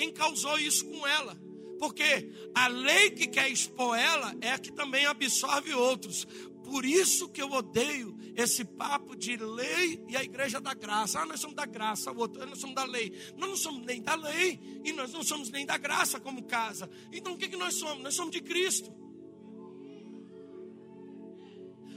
quem 0.00 0.10
causou 0.10 0.58
isso 0.58 0.86
com 0.86 1.06
ela. 1.06 1.38
Porque 1.78 2.32
a 2.54 2.68
lei 2.68 3.10
que 3.10 3.26
quer 3.26 3.50
expor 3.50 3.94
ela 3.98 4.34
é 4.40 4.52
a 4.52 4.58
que 4.58 4.72
também 4.72 5.04
absorve 5.04 5.74
outros. 5.74 6.26
Por 6.64 6.86
isso 6.86 7.28
que 7.28 7.42
eu 7.42 7.50
odeio 7.50 8.16
esse 8.34 8.64
papo 8.64 9.14
de 9.14 9.36
lei 9.36 10.02
e 10.08 10.16
a 10.16 10.24
igreja 10.24 10.58
da 10.58 10.72
graça. 10.72 11.20
Ah, 11.20 11.26
nós 11.26 11.38
somos 11.38 11.54
da 11.54 11.66
graça, 11.66 12.10
o 12.10 12.16
outro, 12.16 12.46
nós 12.46 12.58
somos 12.58 12.74
da 12.74 12.84
lei. 12.84 13.12
Nós 13.36 13.50
não 13.50 13.56
somos 13.58 13.84
nem 13.84 14.00
da 14.00 14.14
lei 14.14 14.58
e 14.82 14.90
nós 14.92 15.12
não 15.12 15.22
somos 15.22 15.50
nem 15.50 15.66
da 15.66 15.76
graça 15.76 16.18
como 16.18 16.44
casa. 16.44 16.88
Então 17.12 17.34
o 17.34 17.36
que, 17.36 17.48
que 17.48 17.56
nós 17.56 17.74
somos? 17.74 18.02
Nós 18.02 18.14
somos 18.14 18.32
de 18.32 18.40
Cristo. 18.40 18.90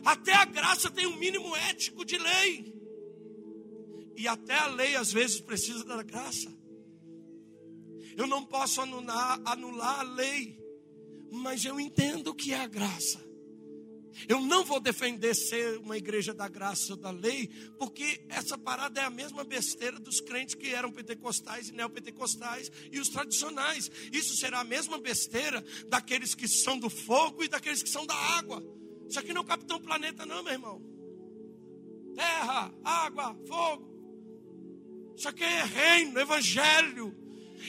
Até 0.04 0.34
a 0.34 0.44
graça 0.44 0.92
tem 0.92 1.08
um 1.08 1.16
mínimo 1.16 1.56
ético 1.56 2.04
de 2.04 2.18
lei. 2.18 2.74
E 4.18 4.28
até 4.28 4.56
a 4.56 4.68
lei 4.68 4.94
às 4.98 5.14
vezes 5.14 5.40
precisa 5.40 5.86
da 5.86 6.04
graça. 6.04 6.63
Eu 8.18 8.28
não 8.28 8.46
posso 8.46 8.82
anular, 8.82 9.42
anular 9.46 10.00
a 10.00 10.04
lei, 10.04 10.58
mas 11.32 11.66
eu 11.66 11.80
entendo 11.80 12.28
o 12.28 12.36
que 12.36 12.54
é 12.54 12.60
a 12.60 12.68
graça. 12.68 13.24
Eu 14.28 14.40
não 14.40 14.64
vou 14.64 14.80
defender 14.80 15.34
ser 15.34 15.80
uma 15.80 15.98
igreja 15.98 16.34
da 16.34 16.48
graça 16.48 16.94
ou 16.94 16.98
da 16.98 17.12
lei, 17.12 17.48
porque 17.78 18.24
essa 18.30 18.58
parada 18.58 19.02
é 19.02 19.04
a 19.04 19.10
mesma 19.10 19.44
besteira 19.44 20.00
dos 20.00 20.22
crentes 20.22 20.56
que 20.56 20.70
eram 20.70 20.92
pentecostais 20.92 21.70
e 21.70 21.74
neopentecostais 21.74 22.72
e 22.92 23.00
os 23.00 23.10
tradicionais. 23.10 23.90
Isso 24.12 24.36
será 24.36 24.60
a 24.60 24.64
mesma 24.64 25.00
besteira 25.00 25.64
daqueles 25.88 26.36
que 26.36 26.48
são 26.48 26.78
do 26.78 26.90
fogo 26.90 27.44
e 27.44 27.48
daqueles 27.48 27.82
que 27.82 27.90
são 27.90 28.06
da 28.06 28.16
água. 28.16 28.64
Isso 29.10 29.20
aqui 29.20 29.34
não 29.34 29.42
é 29.42 29.44
o 29.44 29.48
Capitão 29.48 29.80
Planeta, 29.80 30.26
não, 30.26 30.44
meu 30.44 30.54
irmão. 30.54 30.82
Terra, 32.16 32.74
água, 32.84 33.36
fogo. 33.48 33.92
Isso 35.16 35.28
aqui 35.28 35.44
é 35.44 35.64
reino, 35.64 36.20
evangelho. 36.20 37.23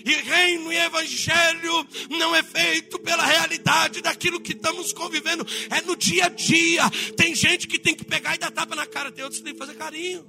E 0.04 0.10
reino 0.10 0.72
e 0.72 0.76
evangelho 0.76 1.86
não 2.10 2.34
é 2.34 2.42
feito 2.42 2.98
pela 2.98 3.24
realidade 3.24 4.00
daquilo 4.00 4.40
que 4.40 4.52
estamos 4.52 4.92
convivendo, 4.92 5.46
é 5.70 5.80
no 5.82 5.94
dia 5.96 6.26
a 6.26 6.28
dia. 6.28 6.82
Tem 7.16 7.34
gente 7.34 7.68
que 7.68 7.78
tem 7.78 7.94
que 7.94 8.04
pegar 8.04 8.34
e 8.34 8.38
dar 8.38 8.50
tapa 8.50 8.74
na 8.74 8.86
cara, 8.86 9.12
tem 9.12 9.22
outros 9.22 9.40
que 9.40 9.44
tem 9.44 9.52
que 9.52 9.58
fazer 9.58 9.74
carinho. 9.74 10.26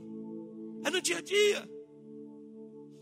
É 0.83 0.89
no 0.89 1.01
dia 1.01 1.17
a 1.17 1.21
dia. 1.21 1.69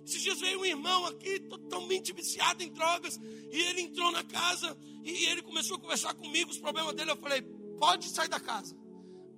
Esses 0.05 0.21
dias 0.21 0.39
veio 0.39 0.59
um 0.59 0.65
irmão 0.65 1.05
aqui, 1.05 1.39
totalmente 1.39 2.11
viciado 2.11 2.61
em 2.61 2.69
drogas, 2.69 3.19
e 3.51 3.59
ele 3.69 3.81
entrou 3.81 4.11
na 4.11 4.23
casa 4.23 4.77
e 5.03 5.25
ele 5.27 5.41
começou 5.41 5.77
a 5.77 5.79
conversar 5.79 6.13
comigo 6.13 6.51
os 6.51 6.57
problemas 6.57 6.93
dele. 6.93 7.11
Eu 7.11 7.17
falei, 7.17 7.41
pode 7.79 8.09
sair 8.09 8.27
da 8.27 8.39
casa. 8.39 8.75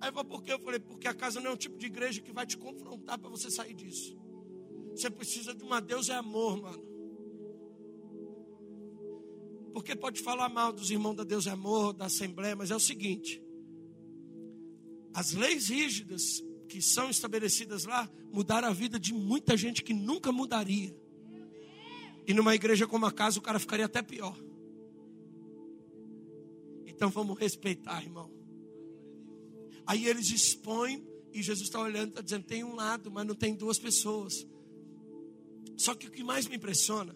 Aí 0.00 0.08
ele 0.08 0.14
falou, 0.14 0.24
por 0.24 0.42
quê? 0.42 0.52
Eu 0.52 0.58
falei, 0.58 0.80
porque 0.80 1.08
a 1.08 1.14
casa 1.14 1.40
não 1.40 1.50
é 1.50 1.54
um 1.54 1.56
tipo 1.56 1.78
de 1.78 1.86
igreja 1.86 2.20
que 2.20 2.32
vai 2.32 2.46
te 2.46 2.56
confrontar 2.56 3.18
para 3.18 3.30
você 3.30 3.50
sair 3.50 3.74
disso. 3.74 4.16
Você 4.90 5.10
precisa 5.10 5.54
de 5.54 5.62
uma 5.62 5.80
Deus 5.80 6.08
é 6.08 6.14
amor, 6.14 6.60
mano. 6.60 6.85
Porque 9.76 9.94
pode 9.94 10.22
falar 10.22 10.48
mal 10.48 10.72
dos 10.72 10.90
irmãos 10.90 11.16
da 11.16 11.22
Deus 11.22 11.46
é 11.46 11.50
amor, 11.50 11.92
da 11.92 12.06
Assembleia, 12.06 12.56
mas 12.56 12.70
é 12.70 12.74
o 12.74 12.80
seguinte: 12.80 13.42
as 15.12 15.34
leis 15.34 15.68
rígidas 15.68 16.42
que 16.66 16.80
são 16.80 17.10
estabelecidas 17.10 17.84
lá 17.84 18.10
mudaram 18.32 18.68
a 18.68 18.72
vida 18.72 18.98
de 18.98 19.12
muita 19.12 19.54
gente 19.54 19.82
que 19.82 19.92
nunca 19.92 20.32
mudaria. 20.32 20.98
E 22.26 22.32
numa 22.32 22.54
igreja 22.54 22.86
como 22.86 23.04
a 23.04 23.12
casa, 23.12 23.38
o 23.38 23.42
cara 23.42 23.58
ficaria 23.58 23.84
até 23.84 24.00
pior. 24.00 24.34
Então 26.86 27.10
vamos 27.10 27.38
respeitar, 27.38 28.02
irmão. 28.02 28.32
Aí 29.86 30.06
eles 30.06 30.30
expõem, 30.30 31.06
e 31.34 31.42
Jesus 31.42 31.68
está 31.68 31.82
olhando, 31.82 32.08
está 32.08 32.22
dizendo: 32.22 32.46
tem 32.46 32.64
um 32.64 32.74
lado, 32.74 33.10
mas 33.10 33.26
não 33.26 33.34
tem 33.34 33.54
duas 33.54 33.78
pessoas. 33.78 34.46
Só 35.76 35.94
que 35.94 36.06
o 36.06 36.10
que 36.10 36.24
mais 36.24 36.48
me 36.48 36.56
impressiona, 36.56 37.14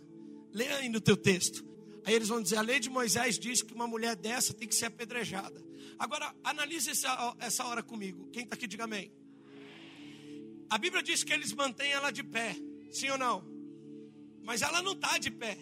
leia 0.52 0.76
aí 0.76 0.90
no 0.90 1.00
teu 1.00 1.16
texto. 1.16 1.70
Aí 2.04 2.14
eles 2.14 2.28
vão 2.28 2.42
dizer: 2.42 2.56
a 2.56 2.62
lei 2.62 2.80
de 2.80 2.90
Moisés 2.90 3.38
diz 3.38 3.62
que 3.62 3.74
uma 3.74 3.86
mulher 3.86 4.16
dessa 4.16 4.54
tem 4.54 4.66
que 4.66 4.74
ser 4.74 4.86
apedrejada. 4.86 5.62
Agora, 5.98 6.34
analise 6.42 6.90
essa, 6.90 7.36
essa 7.38 7.64
hora 7.64 7.82
comigo. 7.82 8.30
Quem 8.30 8.44
está 8.44 8.54
aqui, 8.54 8.66
diga 8.66 8.84
amém. 8.84 9.12
A 10.70 10.78
Bíblia 10.78 11.02
diz 11.02 11.24
que 11.24 11.32
eles 11.32 11.52
mantêm 11.52 11.90
ela 11.90 12.10
de 12.10 12.22
pé, 12.22 12.56
sim 12.90 13.10
ou 13.10 13.18
não? 13.18 13.44
Mas 14.42 14.62
ela 14.62 14.80
não 14.80 14.92
está 14.92 15.18
de 15.18 15.30
pé. 15.30 15.58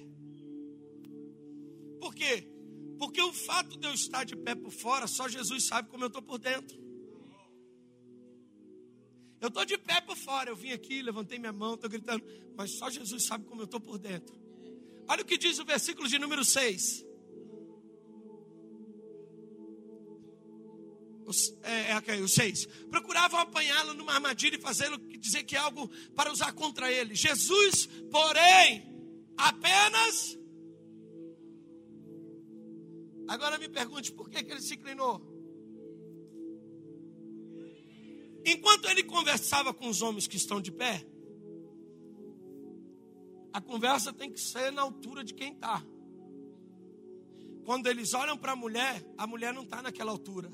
Por 1.99 2.15
quê? 2.15 2.47
Porque 2.99 3.21
o 3.21 3.33
fato 3.33 3.79
de 3.79 3.87
eu 3.87 3.95
estar 3.95 4.25
de 4.25 4.37
pé 4.37 4.55
por 4.55 4.71
fora, 4.71 5.07
só 5.07 5.29
Jesus 5.29 5.67
sabe 5.67 5.89
como 5.89 6.05
eu 6.05 6.09
estou 6.09 6.23
por 6.23 6.39
dentro. 6.39 6.79
Eu 9.41 9.49
estou 9.49 9.65
de 9.65 9.79
pé 9.79 10.01
por 10.01 10.17
fora, 10.17 10.51
eu 10.51 10.57
vim 10.57 10.73
aqui, 10.73 11.01
levantei 11.01 11.39
minha 11.39 11.53
mão, 11.53 11.75
estou 11.75 11.89
gritando, 11.89 12.25
mas 12.57 12.77
só 12.77 12.91
Jesus 12.91 13.25
sabe 13.25 13.45
como 13.45 13.61
eu 13.61 13.67
estou 13.67 13.81
por 13.81 13.99
dentro. 13.99 14.48
Olha 15.09 15.23
o 15.23 15.25
que 15.25 15.39
diz 15.39 15.59
o 15.59 15.65
versículo 15.65 16.07
de 16.07 16.19
número 16.19 16.45
6. 16.45 17.07
É, 21.63 21.93
é 21.93 22.23
o 22.23 22.29
6. 22.29 22.67
Procuravam 22.91 23.41
apanhá-lo 23.41 23.95
numa 23.95 24.15
armadilha 24.15 24.57
e 24.57 24.61
fazê-lo 24.61 24.99
dizer 25.19 25.45
que 25.45 25.57
é 25.57 25.59
algo 25.59 25.89
para 26.15 26.33
usar 26.33 26.53
contra 26.53 26.91
ele. 26.91 27.15
Jesus, 27.15 27.87
porém, 28.11 28.87
apenas. 29.37 30.39
Agora 33.29 33.59
me 33.59 33.69
pergunte 33.69 34.11
por 34.13 34.31
que, 34.31 34.43
que 34.43 34.53
ele 34.53 34.63
se 34.63 34.75
inclinou. 34.75 35.21
Enquanto 38.45 38.89
ele 38.89 39.03
conversava 39.03 39.75
com 39.75 39.89
os 39.89 40.01
homens 40.01 40.27
que 40.27 40.37
estão 40.37 40.61
de 40.61 40.73
pé, 40.73 41.07
a 43.53 43.61
conversa 43.61 44.13
tem 44.13 44.31
que 44.31 44.41
ser 44.41 44.71
na 44.71 44.83
altura 44.83 45.25
de 45.25 45.35
quem 45.35 45.53
está. 45.53 45.85
Quando 47.65 47.87
eles 47.87 48.15
olham 48.15 48.37
para 48.37 48.53
a 48.53 48.57
mulher, 48.57 49.05
a 49.17 49.27
mulher 49.27 49.53
não 49.53 49.63
está 49.63 49.83
naquela 49.83 50.11
altura. 50.11 50.51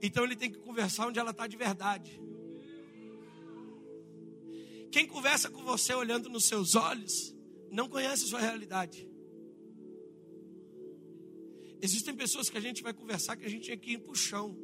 Então 0.00 0.24
ele 0.24 0.36
tem 0.36 0.50
que 0.50 0.58
conversar 0.58 1.06
onde 1.06 1.18
ela 1.18 1.30
está 1.30 1.46
de 1.46 1.56
verdade. 1.56 2.20
Quem 4.90 5.06
conversa 5.06 5.48
com 5.48 5.62
você 5.62 5.94
olhando 5.94 6.28
nos 6.28 6.46
seus 6.46 6.74
olhos, 6.74 7.34
não 7.70 7.88
conhece 7.88 8.24
a 8.24 8.26
sua 8.26 8.40
realidade. 8.40 9.08
Existem 11.80 12.14
pessoas 12.14 12.50
que 12.50 12.58
a 12.58 12.60
gente 12.60 12.82
vai 12.82 12.92
conversar 12.92 13.36
que 13.36 13.44
a 13.44 13.48
gente 13.48 13.64
tinha 13.64 13.76
que 13.76 13.92
ir 13.92 13.98
para 13.98 14.12
o 14.12 14.14
chão, 14.14 14.56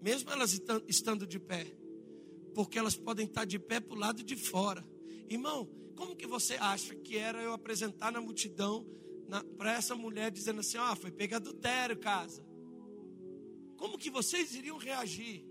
mesmo 0.00 0.30
elas 0.30 0.58
estando 0.86 1.26
de 1.26 1.38
pé. 1.38 1.66
Porque 2.54 2.78
elas 2.78 2.96
podem 2.96 3.26
estar 3.26 3.44
de 3.44 3.58
pé 3.58 3.80
para 3.80 3.94
o 3.94 3.98
lado 3.98 4.22
de 4.22 4.36
fora. 4.36 4.86
Irmão, 5.28 5.68
como 5.96 6.16
que 6.16 6.26
você 6.26 6.54
acha 6.54 6.94
que 6.94 7.16
era 7.16 7.42
eu 7.42 7.52
apresentar 7.52 8.12
na 8.12 8.20
multidão 8.20 8.86
para 9.56 9.72
essa 9.72 9.94
mulher 9.94 10.30
dizendo 10.30 10.60
assim: 10.60 10.78
oh, 10.78 10.96
foi 10.96 11.10
pega 11.10 11.36
adultério, 11.36 11.96
casa? 11.98 12.44
Como 13.76 13.98
que 13.98 14.10
vocês 14.10 14.54
iriam 14.54 14.76
reagir? 14.76 15.44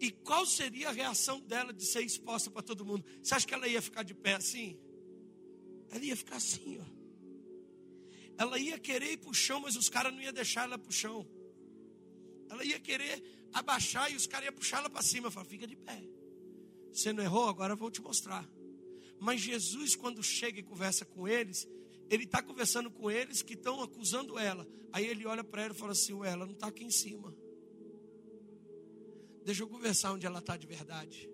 E 0.00 0.10
qual 0.10 0.44
seria 0.44 0.88
a 0.88 0.92
reação 0.92 1.40
dela 1.40 1.72
de 1.72 1.84
ser 1.84 2.02
exposta 2.02 2.50
para 2.50 2.62
todo 2.62 2.84
mundo? 2.84 3.04
Você 3.22 3.34
acha 3.34 3.46
que 3.46 3.54
ela 3.54 3.66
ia 3.66 3.80
ficar 3.80 4.02
de 4.02 4.14
pé 4.14 4.34
assim? 4.34 4.78
Ela 5.90 6.04
ia 6.04 6.16
ficar 6.16 6.36
assim, 6.36 6.78
ó. 6.80 6.94
Ela 8.36 8.58
ia 8.58 8.78
querer 8.78 9.12
ir 9.12 9.16
para 9.18 9.30
o 9.30 9.34
chão, 9.34 9.60
mas 9.60 9.76
os 9.76 9.88
caras 9.88 10.12
não 10.12 10.20
iam 10.20 10.32
deixar 10.32 10.64
ela 10.64 10.76
para 10.76 10.90
o 10.90 10.92
chão. 10.92 11.26
Ela 12.50 12.64
ia 12.64 12.80
querer 12.80 13.22
abaixar 13.52 14.10
e 14.12 14.16
os 14.16 14.26
caras 14.26 14.46
iam 14.46 14.54
puxar 14.54 14.78
ela 14.78 14.90
para 14.90 15.02
cima. 15.02 15.30
Fala, 15.30 15.46
fica 15.46 15.66
de 15.66 15.76
pé. 15.76 16.02
Você 16.94 17.12
não 17.12 17.22
errou? 17.22 17.48
Agora 17.48 17.72
eu 17.72 17.76
vou 17.76 17.90
te 17.90 18.00
mostrar. 18.00 18.48
Mas 19.18 19.40
Jesus, 19.40 19.96
quando 19.96 20.22
chega 20.22 20.60
e 20.60 20.62
conversa 20.62 21.04
com 21.04 21.26
eles, 21.26 21.68
ele 22.08 22.24
está 22.24 22.40
conversando 22.40 22.90
com 22.90 23.10
eles 23.10 23.42
que 23.42 23.54
estão 23.54 23.82
acusando 23.82 24.38
ela. 24.38 24.66
Aí 24.92 25.06
ele 25.06 25.26
olha 25.26 25.42
para 25.42 25.62
ela 25.62 25.74
e 25.74 25.76
fala 25.76 25.92
assim: 25.92 26.12
Ué, 26.12 26.30
ela 26.30 26.46
não 26.46 26.54
está 26.54 26.68
aqui 26.68 26.84
em 26.84 26.90
cima. 26.90 27.34
Deixa 29.44 29.62
eu 29.62 29.68
conversar 29.68 30.12
onde 30.12 30.24
ela 30.24 30.38
está 30.38 30.56
de 30.56 30.66
verdade. 30.66 31.28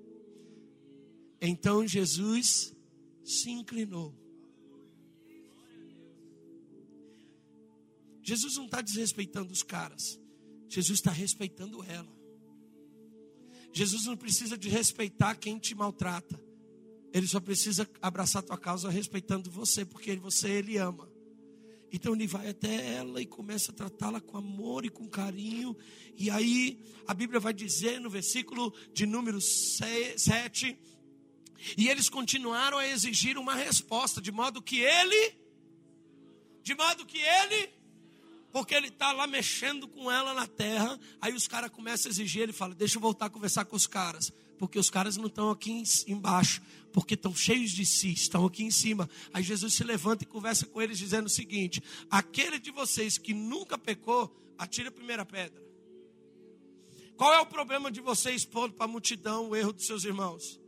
Então 1.41 1.87
Jesus 1.87 2.75
se 3.23 3.51
inclinou. 3.51 4.15
Jesus 8.23 8.57
não 8.57 8.65
está 8.65 8.81
desrespeitando 8.81 9.53
os 9.53 9.63
caras. 9.63 10.19
Jesus 10.69 10.99
está 10.99 11.11
respeitando 11.11 11.83
ela. 11.85 12.20
Jesus 13.73 14.07
não 14.07 14.17
precisa 14.17 14.57
de 14.59 14.69
respeitar 14.69 15.35
quem 15.37 15.59
te 15.59 15.75
maltrata. 15.75 16.41
Ele 17.13 17.27
só 17.27 17.41
precisa 17.41 17.89
abraçar 18.01 18.43
tua 18.43 18.59
causa 18.59 18.89
respeitando 18.89 19.51
você, 19.51 19.85
porque 19.85 20.15
você 20.17 20.49
ele 20.49 20.77
ama. 20.77 21.11
Então 21.93 22.15
ele 22.15 22.27
vai 22.27 22.49
até 22.49 22.95
ela 22.95 23.21
e 23.21 23.27
começa 23.27 23.73
a 23.73 23.75
tratá-la 23.75 24.21
com 24.21 24.37
amor 24.37 24.85
e 24.85 24.89
com 24.89 25.09
carinho. 25.09 25.77
E 26.17 26.31
aí 26.31 26.81
a 27.07 27.13
Bíblia 27.13 27.41
vai 27.41 27.53
dizer 27.53 28.01
no 28.01 28.09
versículo 28.09 28.73
de 28.93 29.07
número 29.07 29.41
7: 29.41 30.79
E 31.77 31.89
eles 31.89 32.09
continuaram 32.09 32.79
a 32.79 32.87
exigir 32.87 33.37
uma 33.37 33.55
resposta, 33.55 34.21
de 34.21 34.31
modo 34.31 34.63
que 34.63 34.79
ele, 34.79 35.35
de 36.63 36.75
modo 36.77 37.05
que 37.05 37.19
ele, 37.19 37.71
porque 38.53 38.75
ele 38.75 38.89
está 38.89 39.13
lá 39.13 39.27
mexendo 39.27 39.87
com 39.89 40.11
ela 40.11 40.35
na 40.35 40.47
terra. 40.47 40.99
Aí 41.21 41.33
os 41.35 41.47
caras 41.47 41.71
começam 41.71 42.09
a 42.09 42.13
exigir, 42.13 42.43
ele 42.43 42.53
fala: 42.53 42.75
Deixa 42.75 42.97
eu 42.97 43.01
voltar 43.01 43.27
a 43.27 43.31
conversar 43.31 43.65
com 43.65 43.77
os 43.77 43.87
caras 43.87 44.33
porque 44.61 44.79
os 44.79 44.91
caras 44.91 45.17
não 45.17 45.27
estão 45.27 45.49
aqui 45.49 45.83
embaixo, 46.07 46.61
porque 46.93 47.15
estão 47.15 47.35
cheios 47.35 47.71
de 47.71 47.87
si, 47.87 48.13
estão 48.13 48.45
aqui 48.45 48.63
em 48.63 48.71
cima. 48.71 49.09
Aí 49.33 49.43
Jesus 49.43 49.73
se 49.73 49.83
levanta 49.83 50.23
e 50.23 50.27
conversa 50.27 50.67
com 50.67 50.83
eles, 50.83 50.99
dizendo 50.99 51.29
o 51.29 51.31
seguinte: 51.31 51.83
aquele 52.11 52.59
de 52.59 52.71
vocês 52.71 53.17
que 53.17 53.33
nunca 53.33 53.79
pecou, 53.79 54.31
atire 54.59 54.89
a 54.89 54.93
primeira 54.93 55.25
pedra. 55.25 55.59
Qual 57.17 57.33
é 57.33 57.41
o 57.41 57.47
problema 57.47 57.91
de 57.91 58.03
você 58.03 58.33
expor 58.33 58.71
para 58.71 58.85
a 58.85 58.89
multidão 58.89 59.49
o 59.49 59.57
erro 59.57 59.73
dos 59.73 59.87
seus 59.87 60.05
irmãos? 60.05 60.61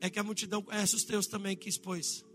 É 0.00 0.10
que 0.10 0.18
a 0.18 0.24
multidão 0.24 0.60
conhece 0.60 0.96
os 0.96 1.04
teus 1.04 1.28
também 1.28 1.56
que 1.56 1.68
expôs. 1.68 2.25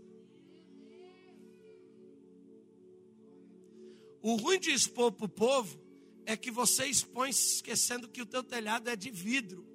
O 4.22 4.36
ruim 4.36 4.58
de 4.58 4.70
expor 4.70 5.10
para 5.10 5.26
o 5.26 5.28
povo 5.28 5.80
é 6.24 6.36
que 6.36 6.50
você 6.50 6.86
expõe 6.86 7.30
esquecendo 7.30 8.08
que 8.08 8.22
o 8.22 8.26
teu 8.26 8.42
telhado 8.42 8.88
é 8.88 8.94
de 8.94 9.10
vidro. 9.10 9.66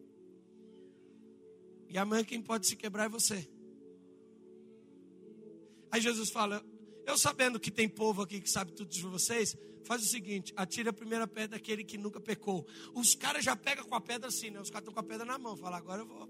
E 1.89 1.97
amanhã 1.97 2.23
quem 2.23 2.41
pode 2.41 2.65
se 2.65 2.75
quebrar 2.75 3.05
é 3.05 3.09
você. 3.09 3.47
Aí 5.91 6.01
Jesus 6.01 6.29
fala: 6.29 6.65
Eu 7.05 7.17
sabendo 7.17 7.59
que 7.59 7.69
tem 7.69 7.89
povo 7.89 8.21
aqui 8.21 8.39
que 8.39 8.49
sabe 8.49 8.71
tudo 8.71 8.89
de 8.89 9.01
vocês, 9.01 9.55
faz 9.83 10.01
o 10.01 10.05
seguinte: 10.05 10.53
atire 10.55 10.89
a 10.89 10.93
primeira 10.93 11.27
pedra 11.27 11.57
daquele 11.57 11.83
que 11.83 11.97
nunca 11.97 12.19
pecou. 12.19 12.65
Os 12.93 13.15
caras 13.15 13.43
já 13.43 13.55
pegam 13.55 13.85
com 13.85 13.95
a 13.95 14.01
pedra 14.01 14.29
assim, 14.29 14.49
né? 14.49 14.61
Os 14.61 14.69
caras 14.69 14.83
estão 14.83 14.93
com 14.93 14.99
a 14.99 15.03
pedra 15.03 15.25
na 15.25 15.37
mão. 15.37 15.57
Fala, 15.57 15.77
agora 15.77 16.01
eu 16.01 16.07
vou 16.07 16.27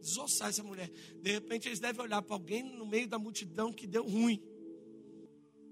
desossar 0.00 0.48
essa 0.48 0.62
mulher. 0.62 0.90
De 1.20 1.32
repente 1.32 1.68
eles 1.68 1.80
devem 1.80 2.00
olhar 2.00 2.22
para 2.22 2.34
alguém 2.34 2.62
no 2.62 2.86
meio 2.86 3.08
da 3.08 3.18
multidão 3.18 3.72
que 3.72 3.86
deu 3.86 4.06
ruim. 4.06 4.42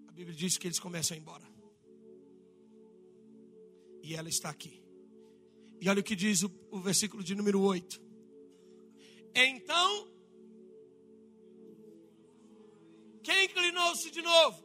A 0.09 0.13
Bíblia 0.13 0.37
diz 0.37 0.59
que 0.59 0.67
eles 0.67 0.79
começam 0.79 1.15
a 1.15 1.19
ir 1.19 1.21
embora. 1.21 1.56
E 4.07 4.15
ela 4.15 4.29
está 4.29 4.51
aqui. 4.51 4.81
E 5.81 5.89
olha 5.89 6.01
o 6.01 6.05
que 6.05 6.15
diz 6.15 6.45
o, 6.45 6.51
o 6.71 6.81
versículo 6.81 7.25
de 7.25 7.35
número 7.35 7.61
8. 7.61 8.01
Então, 9.35 10.09
quem 13.21 13.47
inclinou-se 13.47 14.09
de 14.13 14.23
novo? 14.23 14.65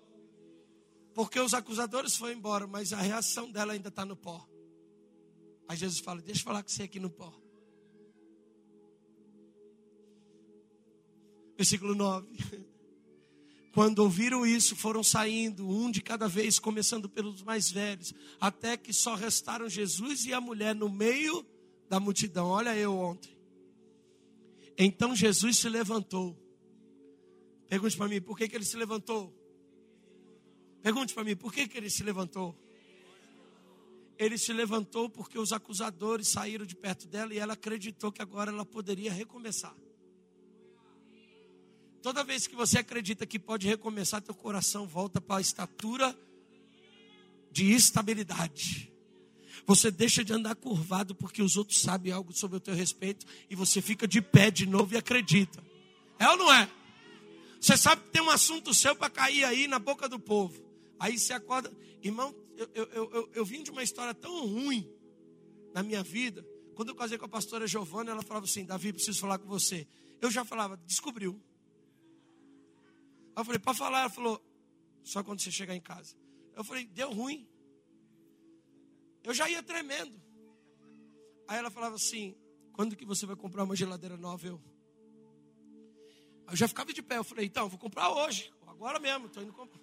Porque 1.16 1.40
os 1.40 1.56
acusadores 1.56 2.16
foram 2.16 2.34
embora, 2.34 2.68
mas 2.68 2.94
a 2.94 3.02
reação 3.02 3.52
dela 3.52 3.74
ainda 3.74 3.90
está 3.90 4.06
no 4.06 4.16
pó. 4.16 4.48
Aí 5.68 5.76
Jesus 5.76 6.00
fala: 6.02 6.22
Deixa 6.22 6.42
eu 6.42 6.46
falar 6.46 6.62
com 6.62 6.70
você 6.70 6.84
aqui 6.84 7.00
no 7.00 7.10
pó. 7.10 7.34
Versículo 11.58 11.96
9. 11.96 12.28
Quando 13.74 14.00
ouviram 14.00 14.46
isso, 14.46 14.76
foram 14.76 15.02
saindo, 15.02 15.68
um 15.70 15.90
de 15.90 16.02
cada 16.02 16.28
vez, 16.28 16.60
começando 16.60 17.08
pelos 17.08 17.42
mais 17.42 17.72
velhos, 17.72 18.14
até 18.40 18.76
que 18.76 18.92
só 18.92 19.16
restaram 19.16 19.70
Jesus 19.70 20.26
e 20.26 20.34
a 20.34 20.42
mulher 20.42 20.76
no 20.76 20.90
meio 20.90 21.46
da 21.88 22.00
multidão. 22.00 22.48
Olha 22.48 22.76
eu 22.76 22.98
ontem. 22.98 23.38
Então 24.78 25.16
Jesus 25.16 25.58
se 25.58 25.70
levantou. 25.70 26.38
Pergunte 27.70 27.96
para 27.96 28.10
mim, 28.10 28.20
por 28.20 28.38
que, 28.38 28.50
que 28.50 28.56
ele 28.56 28.66
se 28.66 28.76
levantou? 28.76 29.34
Pergunte 30.82 31.14
para 31.14 31.24
mim, 31.24 31.36
por 31.36 31.54
que, 31.54 31.68
que 31.68 31.78
ele 31.78 31.90
se 31.90 32.04
levantou? 32.04 32.58
Ele 34.18 34.38
se 34.38 34.52
levantou 34.52 35.10
porque 35.10 35.40
os 35.40 35.54
acusadores 35.54 36.28
saíram 36.28 36.66
de 36.66 36.76
perto 36.76 37.08
dela 37.08 37.34
e 37.34 37.40
ela 37.40 37.54
acreditou 37.54 38.12
que 38.12 38.22
agora 38.22 38.52
ela 38.52 38.66
poderia 38.66 39.14
recomeçar. 39.14 39.76
Toda 42.02 42.24
vez 42.24 42.48
que 42.48 42.56
você 42.56 42.80
acredita 42.80 43.26
que 43.26 43.38
pode 43.38 43.68
recomeçar, 43.68 44.22
teu 44.22 44.34
coração 44.34 44.88
volta 44.88 45.22
para 45.22 45.38
a 45.38 45.42
estatura 45.42 46.18
de 47.52 47.72
estabilidade. 47.72 48.92
Você 49.68 49.92
deixa 49.92 50.24
de 50.24 50.34
andar 50.34 50.56
curvado 50.56 51.14
porque 51.14 51.42
os 51.42 51.58
outros 51.58 51.80
sabem 51.80 52.12
algo 52.12 52.34
sobre 52.34 52.58
o 52.58 52.60
teu 52.60 52.74
respeito 52.74 53.26
e 53.50 53.56
você 53.56 53.82
fica 53.82 54.08
de 54.08 54.22
pé 54.22 54.50
de 54.50 54.66
novo 54.66 54.94
e 54.96 54.98
acredita. 54.98 55.64
É 56.18 56.28
ou 56.30 56.38
não 56.38 56.52
é? 56.52 56.70
Você 57.60 57.78
sabe 57.78 58.02
que 58.02 58.10
tem 58.10 58.22
um 58.22 58.30
assunto 58.30 58.74
seu 58.74 58.96
para 58.96 59.10
cair 59.10 59.44
aí 59.44 59.68
na 59.68 59.78
boca 59.78 60.10
do 60.10 60.20
povo. 60.20 60.60
Aí 61.00 61.20
você 61.20 61.34
acorda. 61.34 61.72
Irmão, 62.02 62.36
eu, 62.58 62.70
eu, 62.74 62.90
eu, 62.94 63.30
eu, 63.36 63.46
vim 63.46 63.62
de 63.62 63.70
uma 63.70 63.84
história 63.84 64.14
tão 64.16 64.48
ruim 64.48 64.90
na 65.74 65.84
minha 65.84 66.02
vida. 66.02 66.44
Quando 66.74 66.90
eu 66.90 66.96
casei 66.96 67.20
com 67.20 67.26
a 67.26 67.30
pastora 67.30 67.68
Giovana, 67.68 68.12
ela 68.12 68.24
falava 68.24 68.46
assim: 68.46 68.66
Davi, 68.66 68.92
preciso 68.92 69.20
falar 69.20 69.38
com 69.38 69.48
você. 69.48 69.88
Eu 70.20 70.32
já 70.32 70.44
falava, 70.44 70.76
descobriu. 70.88 71.40
Eu 73.36 73.46
falei, 73.46 73.60
para 73.60 73.74
falar, 73.74 74.02
ela 74.02 74.10
falou, 74.10 74.42
só 75.04 75.24
quando 75.24 75.40
você 75.42 75.52
chegar 75.52 75.76
em 75.76 75.82
casa. 75.82 76.16
Eu 76.56 76.64
falei, 76.64 76.86
deu 76.86 77.12
ruim. 77.12 77.48
Eu 79.24 79.34
já 79.34 79.50
ia 79.50 79.62
tremendo. 79.62 80.20
Aí 81.48 81.58
ela 81.58 81.70
falava 81.70 81.96
assim: 81.96 82.36
quando 82.74 82.96
que 82.96 83.06
você 83.06 83.26
vai 83.26 83.36
comprar 83.36 83.64
uma 83.64 83.76
geladeira 83.76 84.18
nova? 84.18 84.48
Eu, 84.48 84.62
eu 86.50 86.56
já 86.56 86.68
ficava 86.68 86.94
de 86.94 87.02
pé. 87.02 87.18
Eu 87.18 87.24
falei: 87.24 87.46
então, 87.46 87.70
vou 87.70 87.78
comprar 87.78 88.10
hoje, 88.10 88.52
agora 88.66 89.00
mesmo, 89.00 89.28
estou 89.28 89.44
indo 89.44 89.54
comprar. 89.54 89.82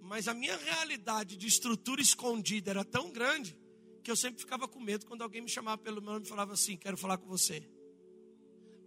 Mas 0.00 0.28
a 0.28 0.34
minha 0.34 0.56
realidade 0.56 1.36
de 1.36 1.46
estrutura 1.48 2.00
escondida 2.00 2.70
era 2.70 2.84
tão 2.84 3.10
grande 3.10 3.58
que 4.02 4.10
eu 4.10 4.16
sempre 4.16 4.40
ficava 4.40 4.68
com 4.68 4.78
medo 4.78 5.04
quando 5.04 5.22
alguém 5.22 5.42
me 5.42 5.48
chamava 5.48 5.78
pelo 5.78 6.00
meu 6.00 6.12
nome 6.12 6.24
e 6.24 6.28
falava 6.28 6.52
assim: 6.52 6.76
quero 6.76 6.96
falar 6.96 7.18
com 7.18 7.26
você. 7.26 7.68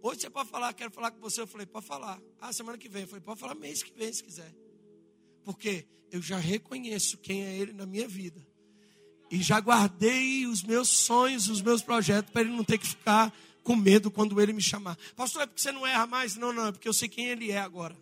Hoje 0.02 0.20
você 0.20 0.30
pode 0.30 0.48
falar, 0.48 0.72
quero 0.72 0.90
falar 0.90 1.10
com 1.10 1.20
você. 1.20 1.40
Eu 1.40 1.46
falei: 1.46 1.66
pode 1.66 1.86
falar. 1.86 2.20
Ah, 2.40 2.52
semana 2.52 2.78
que 2.78 2.88
vem. 2.88 3.02
Eu 3.02 3.08
falei: 3.08 3.22
pode 3.22 3.40
falar 3.40 3.54
mês 3.54 3.82
que 3.82 3.92
vem 3.92 4.12
se 4.12 4.22
quiser. 4.22 4.52
Porque 5.44 5.86
eu 6.10 6.22
já 6.22 6.38
reconheço 6.38 7.18
quem 7.18 7.44
é 7.44 7.56
Ele 7.56 7.72
na 7.72 7.86
minha 7.86 8.08
vida. 8.08 8.44
E 9.30 9.40
já 9.42 9.60
guardei 9.60 10.46
os 10.46 10.62
meus 10.62 10.88
sonhos, 10.88 11.48
os 11.48 11.62
meus 11.62 11.82
projetos, 11.82 12.32
para 12.32 12.42
ele 12.42 12.50
não 12.50 12.64
ter 12.64 12.78
que 12.78 12.86
ficar 12.86 13.32
com 13.62 13.76
medo 13.76 14.10
quando 14.10 14.40
ele 14.40 14.52
me 14.52 14.60
chamar. 14.60 14.98
Pastor, 15.14 15.42
é 15.42 15.46
porque 15.46 15.62
você 15.62 15.70
não 15.70 15.86
erra 15.86 16.04
mais? 16.04 16.34
Não, 16.34 16.52
não, 16.52 16.66
é 16.66 16.72
porque 16.72 16.88
eu 16.88 16.92
sei 16.92 17.08
quem 17.08 17.26
ele 17.26 17.52
é 17.52 17.58
agora. 17.58 17.96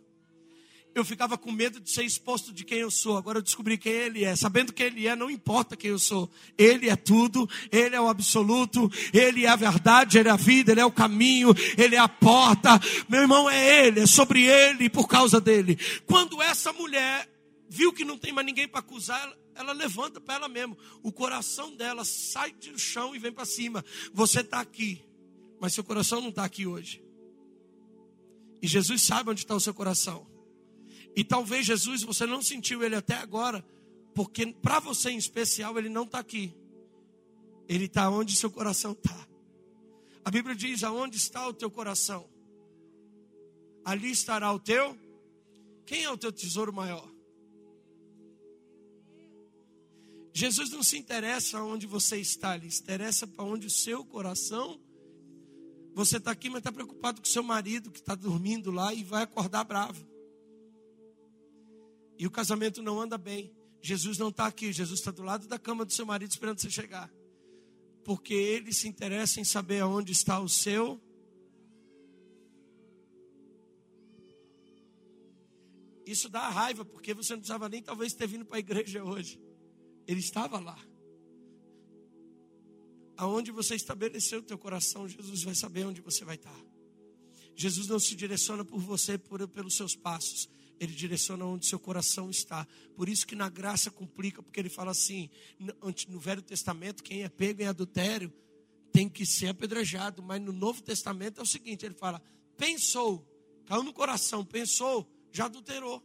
Eu 0.94 1.04
ficava 1.04 1.38
com 1.38 1.52
medo 1.52 1.78
de 1.80 1.90
ser 1.90 2.02
exposto 2.02 2.52
de 2.52 2.64
quem 2.64 2.78
eu 2.78 2.90
sou. 2.90 3.16
Agora 3.16 3.38
eu 3.38 3.42
descobri 3.42 3.78
quem 3.78 3.92
ele 3.92 4.24
é. 4.24 4.34
Sabendo 4.34 4.72
quem 4.72 4.86
ele 4.86 5.06
é, 5.06 5.14
não 5.14 5.30
importa 5.30 5.76
quem 5.76 5.90
eu 5.90 5.98
sou. 5.98 6.30
Ele 6.56 6.88
é 6.88 6.96
tudo, 6.96 7.48
ele 7.70 7.94
é 7.94 8.00
o 8.00 8.08
absoluto, 8.08 8.90
ele 9.12 9.44
é 9.44 9.48
a 9.48 9.56
verdade, 9.56 10.18
ele 10.18 10.28
é 10.28 10.32
a 10.32 10.36
vida, 10.36 10.72
ele 10.72 10.80
é 10.80 10.84
o 10.84 10.90
caminho, 10.90 11.54
ele 11.76 11.94
é 11.94 11.98
a 11.98 12.08
porta. 12.08 12.80
Meu 13.08 13.20
irmão 13.20 13.48
é 13.48 13.86
ele, 13.86 14.00
é 14.00 14.06
sobre 14.06 14.44
ele 14.44 14.84
e 14.84 14.90
por 14.90 15.06
causa 15.06 15.40
dele. 15.40 15.78
Quando 16.06 16.42
essa 16.42 16.72
mulher 16.72 17.28
viu 17.68 17.92
que 17.92 18.04
não 18.04 18.18
tem 18.18 18.32
mais 18.32 18.46
ninguém 18.46 18.66
para 18.66 18.80
acusar, 18.80 19.32
ela 19.54 19.72
levanta 19.72 20.20
para 20.20 20.34
ela 20.34 20.48
mesma. 20.48 20.76
O 21.02 21.12
coração 21.12 21.74
dela 21.76 22.04
sai 22.04 22.52
do 22.52 22.78
chão 22.78 23.14
e 23.14 23.18
vem 23.18 23.32
para 23.32 23.44
cima. 23.44 23.84
Você 24.12 24.40
está 24.40 24.60
aqui 24.60 25.08
mas 25.60 25.74
seu 25.74 25.84
coração 25.84 26.20
não 26.20 26.28
está 26.28 26.44
aqui 26.44 26.66
hoje. 26.66 27.02
E 28.62 28.66
Jesus 28.66 29.02
sabe 29.02 29.30
onde 29.30 29.40
está 29.40 29.54
o 29.54 29.60
seu 29.60 29.74
coração. 29.74 30.26
E 31.18 31.24
talvez 31.24 31.66
Jesus, 31.66 32.04
você 32.04 32.24
não 32.26 32.40
sentiu 32.40 32.84
ele 32.84 32.94
até 32.94 33.14
agora, 33.14 33.64
porque 34.14 34.46
para 34.46 34.78
você 34.78 35.10
em 35.10 35.16
especial, 35.16 35.76
ele 35.76 35.88
não 35.88 36.04
está 36.04 36.20
aqui. 36.20 36.54
Ele 37.68 37.86
está 37.86 38.08
onde 38.08 38.36
seu 38.36 38.48
coração 38.48 38.92
está. 38.92 39.26
A 40.24 40.30
Bíblia 40.30 40.54
diz: 40.54 40.84
aonde 40.84 41.16
está 41.16 41.48
o 41.48 41.52
teu 41.52 41.72
coração? 41.72 42.30
Ali 43.84 44.12
estará 44.12 44.52
o 44.52 44.60
teu. 44.60 44.96
Quem 45.84 46.04
é 46.04 46.10
o 46.10 46.16
teu 46.16 46.30
tesouro 46.30 46.72
maior? 46.72 47.12
Jesus 50.32 50.70
não 50.70 50.84
se 50.84 50.96
interessa 50.96 51.60
onde 51.64 51.84
você 51.84 52.18
está, 52.18 52.54
ele 52.54 52.70
se 52.70 52.80
interessa 52.80 53.26
para 53.26 53.44
onde 53.44 53.66
o 53.66 53.70
seu 53.70 54.04
coração. 54.04 54.80
Você 55.94 56.18
está 56.18 56.30
aqui, 56.30 56.48
mas 56.48 56.58
está 56.58 56.70
preocupado 56.70 57.20
com 57.20 57.26
o 57.26 57.28
seu 57.28 57.42
marido 57.42 57.90
que 57.90 57.98
está 57.98 58.14
dormindo 58.14 58.70
lá 58.70 58.94
e 58.94 59.02
vai 59.02 59.24
acordar 59.24 59.64
bravo. 59.64 60.06
E 62.18 62.26
o 62.26 62.30
casamento 62.30 62.82
não 62.82 63.00
anda 63.00 63.16
bem. 63.16 63.54
Jesus 63.80 64.18
não 64.18 64.28
está 64.28 64.46
aqui, 64.46 64.72
Jesus 64.72 64.98
está 64.98 65.12
do 65.12 65.22
lado 65.22 65.46
da 65.46 65.58
cama 65.58 65.84
do 65.84 65.92
seu 65.92 66.04
marido 66.04 66.30
esperando 66.30 66.60
você 66.60 66.68
chegar. 66.68 67.08
Porque 68.04 68.34
ele 68.34 68.72
se 68.72 68.88
interessa 68.88 69.40
em 69.40 69.44
saber 69.44 69.80
aonde 69.80 70.10
está 70.10 70.40
o 70.40 70.48
seu. 70.48 71.00
Isso 76.04 76.28
dá 76.28 76.48
raiva, 76.48 76.84
porque 76.84 77.14
você 77.14 77.34
não 77.34 77.40
precisava 77.40 77.68
nem 77.68 77.82
talvez 77.82 78.14
ter 78.14 78.26
vindo 78.26 78.44
para 78.44 78.56
a 78.56 78.60
igreja 78.60 79.04
hoje. 79.04 79.40
Ele 80.06 80.20
estava 80.20 80.58
lá. 80.58 80.78
Aonde 83.16 83.52
você 83.52 83.74
estabeleceu 83.74 84.40
o 84.40 84.42
teu 84.42 84.56
coração, 84.56 85.06
Jesus 85.06 85.42
vai 85.42 85.54
saber 85.54 85.84
onde 85.84 86.00
você 86.00 86.24
vai 86.24 86.36
estar. 86.36 86.64
Jesus 87.54 87.88
não 87.88 87.98
se 87.98 88.16
direciona 88.16 88.64
por 88.64 88.80
você 88.80 89.18
por, 89.18 89.46
pelos 89.48 89.76
seus 89.76 89.94
passos, 89.94 90.48
ele 90.78 90.94
direciona 90.94 91.44
onde 91.44 91.66
seu 91.66 91.78
coração 91.78 92.30
está. 92.30 92.66
Por 92.94 93.08
isso 93.08 93.26
que 93.26 93.34
na 93.34 93.48
graça 93.48 93.90
complica, 93.90 94.42
porque 94.42 94.60
ele 94.60 94.68
fala 94.68 94.90
assim: 94.90 95.30
no, 96.08 96.18
Velho 96.18 96.42
Testamento, 96.42 97.02
quem 97.02 97.22
é 97.22 97.28
pego 97.28 97.62
em 97.62 97.66
adultério 97.66 98.32
tem 98.92 99.08
que 99.08 99.26
ser 99.26 99.48
apedrejado, 99.48 100.22
mas 100.22 100.40
no 100.40 100.52
Novo 100.52 100.82
Testamento 100.82 101.40
é 101.40 101.42
o 101.42 101.46
seguinte: 101.46 101.84
ele 101.84 101.94
fala, 101.94 102.22
pensou, 102.56 103.26
caiu 103.66 103.82
no 103.82 103.92
coração, 103.92 104.44
pensou, 104.44 105.10
já 105.32 105.46
adulterou. 105.46 106.02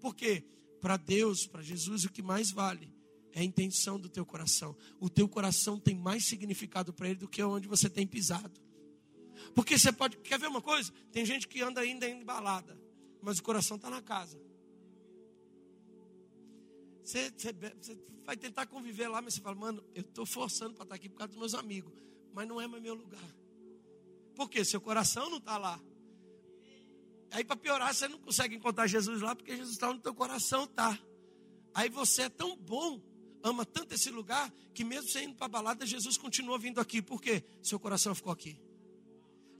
Por 0.00 0.14
quê? 0.14 0.44
para 0.82 0.96
Deus, 0.96 1.46
para 1.46 1.62
Jesus, 1.62 2.04
o 2.04 2.10
que 2.10 2.20
mais 2.20 2.50
vale 2.50 2.92
é 3.32 3.40
a 3.40 3.44
intenção 3.44 4.00
do 4.00 4.08
teu 4.08 4.26
coração. 4.26 4.76
O 4.98 5.08
teu 5.08 5.28
coração 5.28 5.78
tem 5.78 5.94
mais 5.94 6.26
significado 6.26 6.92
para 6.92 7.08
Ele 7.08 7.20
do 7.20 7.28
que 7.28 7.40
onde 7.40 7.68
você 7.68 7.88
tem 7.88 8.04
pisado. 8.04 8.60
Porque 9.54 9.78
você 9.78 9.92
pode. 9.92 10.16
Quer 10.18 10.40
ver 10.40 10.48
uma 10.48 10.60
coisa? 10.60 10.92
Tem 11.12 11.24
gente 11.24 11.46
que 11.46 11.62
anda 11.62 11.80
ainda 11.80 12.06
em 12.06 12.24
balada, 12.24 12.76
mas 13.22 13.38
o 13.38 13.42
coração 13.42 13.76
está 13.76 13.88
na 13.88 14.02
casa. 14.02 14.38
Você, 17.02 17.30
você, 17.30 17.52
você, 17.52 17.98
vai 18.24 18.36
tentar 18.36 18.66
conviver 18.66 19.08
lá, 19.08 19.22
mas 19.22 19.34
você 19.34 19.40
fala, 19.40 19.56
mano, 19.56 19.82
eu 19.94 20.02
estou 20.02 20.26
forçando 20.26 20.74
para 20.74 20.84
estar 20.84 20.94
tá 20.94 20.94
aqui 20.96 21.08
por 21.08 21.18
causa 21.18 21.28
dos 21.28 21.38
meus 21.38 21.54
amigos, 21.54 21.92
mas 22.32 22.46
não 22.46 22.60
é 22.60 22.66
mais 22.66 22.82
meu 22.82 22.94
lugar. 22.94 23.36
Por 24.34 24.48
quê? 24.48 24.64
Seu 24.64 24.80
coração 24.80 25.30
não 25.30 25.38
está 25.38 25.56
lá. 25.56 25.80
Aí 27.30 27.44
para 27.44 27.56
piorar, 27.56 27.94
você 27.94 28.08
não 28.08 28.18
consegue 28.18 28.56
encontrar 28.56 28.86
Jesus 28.86 29.22
lá 29.22 29.34
porque 29.34 29.52
Jesus 29.52 29.72
está 29.74 29.90
onde 29.90 30.02
teu 30.02 30.14
coração 30.14 30.64
está. 30.64 30.98
Aí 31.74 31.88
você 31.88 32.22
é 32.22 32.28
tão 32.28 32.56
bom, 32.56 33.00
ama 33.42 33.64
tanto 33.64 33.94
esse 33.94 34.10
lugar, 34.10 34.52
que 34.74 34.84
mesmo 34.84 35.08
você 35.08 35.24
indo 35.24 35.34
para 35.34 35.46
a 35.46 35.48
balada, 35.48 35.86
Jesus 35.86 36.16
continua 36.18 36.58
vindo 36.58 36.80
aqui. 36.80 37.00
Por 37.00 37.20
quê? 37.20 37.42
Seu 37.62 37.80
coração 37.80 38.14
ficou 38.14 38.32
aqui. 38.32 38.60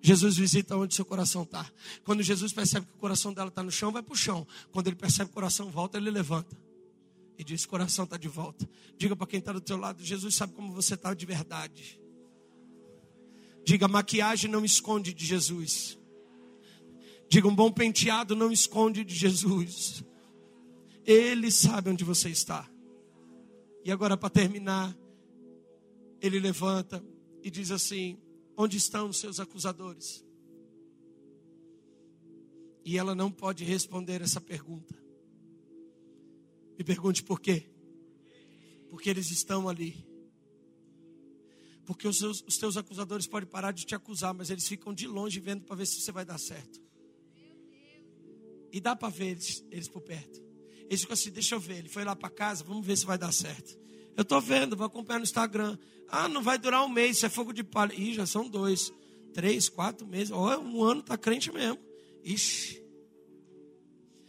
Jesus 0.04 0.36
visita 0.36 0.76
onde 0.76 0.96
seu 0.96 1.04
coração 1.04 1.44
está. 1.44 1.64
Quando 2.04 2.24
Jesus 2.24 2.52
percebe 2.52 2.86
que 2.86 2.92
o 2.92 2.98
coração 2.98 3.32
dela 3.32 3.48
está 3.48 3.62
no 3.62 3.70
chão, 3.70 3.92
vai 3.92 4.02
para 4.02 4.12
o 4.12 4.16
chão. 4.16 4.44
Quando 4.72 4.88
ele 4.88 4.96
percebe 4.96 5.26
que 5.26 5.32
o 5.32 5.34
coração 5.34 5.70
volta, 5.70 5.96
ele 5.96 6.10
levanta. 6.10 6.56
E 7.38 7.44
diz: 7.44 7.64
coração 7.64 8.04
está 8.04 8.16
de 8.16 8.28
volta. 8.28 8.68
Diga 8.98 9.14
para 9.14 9.28
quem 9.28 9.38
está 9.38 9.52
do 9.52 9.60
teu 9.60 9.76
lado: 9.76 10.02
Jesus 10.02 10.34
sabe 10.34 10.54
como 10.54 10.72
você 10.72 10.94
está 10.94 11.14
de 11.14 11.24
verdade. 11.24 12.00
Diga: 13.64 13.86
maquiagem 13.86 14.50
não 14.50 14.64
esconde 14.64 15.14
de 15.14 15.24
Jesus. 15.24 15.96
Diga, 17.28 17.48
um 17.48 17.54
bom 17.54 17.70
penteado 17.72 18.36
não 18.36 18.52
esconde 18.52 19.04
de 19.04 19.14
Jesus. 19.14 20.04
Ele 21.06 21.50
sabe 21.50 21.90
onde 21.90 22.04
você 22.04 22.28
está. 22.28 22.68
E 23.84 23.90
agora, 23.90 24.16
para 24.16 24.28
terminar, 24.28 24.94
ele 26.20 26.38
levanta 26.40 27.02
e 27.42 27.50
diz 27.50 27.70
assim: 27.70 28.18
Onde 28.56 28.76
estão 28.76 29.08
os 29.08 29.18
seus 29.18 29.40
acusadores? 29.40 30.24
E 32.84 32.98
ela 32.98 33.14
não 33.14 33.30
pode 33.30 33.64
responder 33.64 34.20
essa 34.20 34.40
pergunta. 34.40 34.94
Me 36.76 36.84
pergunte 36.84 37.22
por 37.22 37.40
quê? 37.40 37.70
Porque 38.88 39.08
eles 39.08 39.30
estão 39.30 39.68
ali. 39.68 40.06
Porque 41.84 42.06
os, 42.06 42.18
seus, 42.18 42.42
os 42.46 42.56
teus 42.56 42.76
acusadores 42.76 43.26
podem 43.26 43.48
parar 43.48 43.72
de 43.72 43.84
te 43.84 43.94
acusar, 43.94 44.34
mas 44.34 44.50
eles 44.50 44.66
ficam 44.66 44.92
de 44.92 45.06
longe 45.06 45.40
vendo 45.40 45.64
para 45.64 45.76
ver 45.76 45.86
se 45.86 46.00
você 46.00 46.12
vai 46.12 46.24
dar 46.24 46.38
certo. 46.38 46.80
E 48.72 48.80
dá 48.80 48.96
para 48.96 49.08
ver 49.08 49.32
eles, 49.32 49.64
eles 49.70 49.88
por 49.88 50.00
perto. 50.02 50.42
Ele 50.88 50.96
ficou 50.96 51.14
assim: 51.14 51.30
deixa 51.30 51.54
eu 51.54 51.60
ver. 51.60 51.78
Ele 51.78 51.88
foi 51.88 52.04
lá 52.04 52.14
para 52.16 52.30
casa, 52.30 52.64
vamos 52.64 52.86
ver 52.86 52.96
se 52.96 53.04
vai 53.04 53.18
dar 53.18 53.32
certo. 53.32 53.81
Eu 54.16 54.22
estou 54.22 54.40
vendo, 54.40 54.76
vou 54.76 54.86
acompanhar 54.86 55.18
no 55.18 55.24
Instagram. 55.24 55.78
Ah, 56.08 56.28
não 56.28 56.42
vai 56.42 56.58
durar 56.58 56.84
um 56.84 56.88
mês, 56.88 57.16
isso 57.16 57.26
é 57.26 57.28
fogo 57.28 57.52
de 57.52 57.64
palha. 57.64 57.94
Ih, 57.94 58.14
já 58.14 58.26
são 58.26 58.48
dois, 58.48 58.92
três, 59.32 59.68
quatro 59.68 60.06
meses. 60.06 60.30
Olha, 60.30 60.58
um 60.58 60.82
ano 60.82 61.00
está 61.00 61.16
crente 61.16 61.50
mesmo. 61.50 61.78
Ixi. 62.22 62.82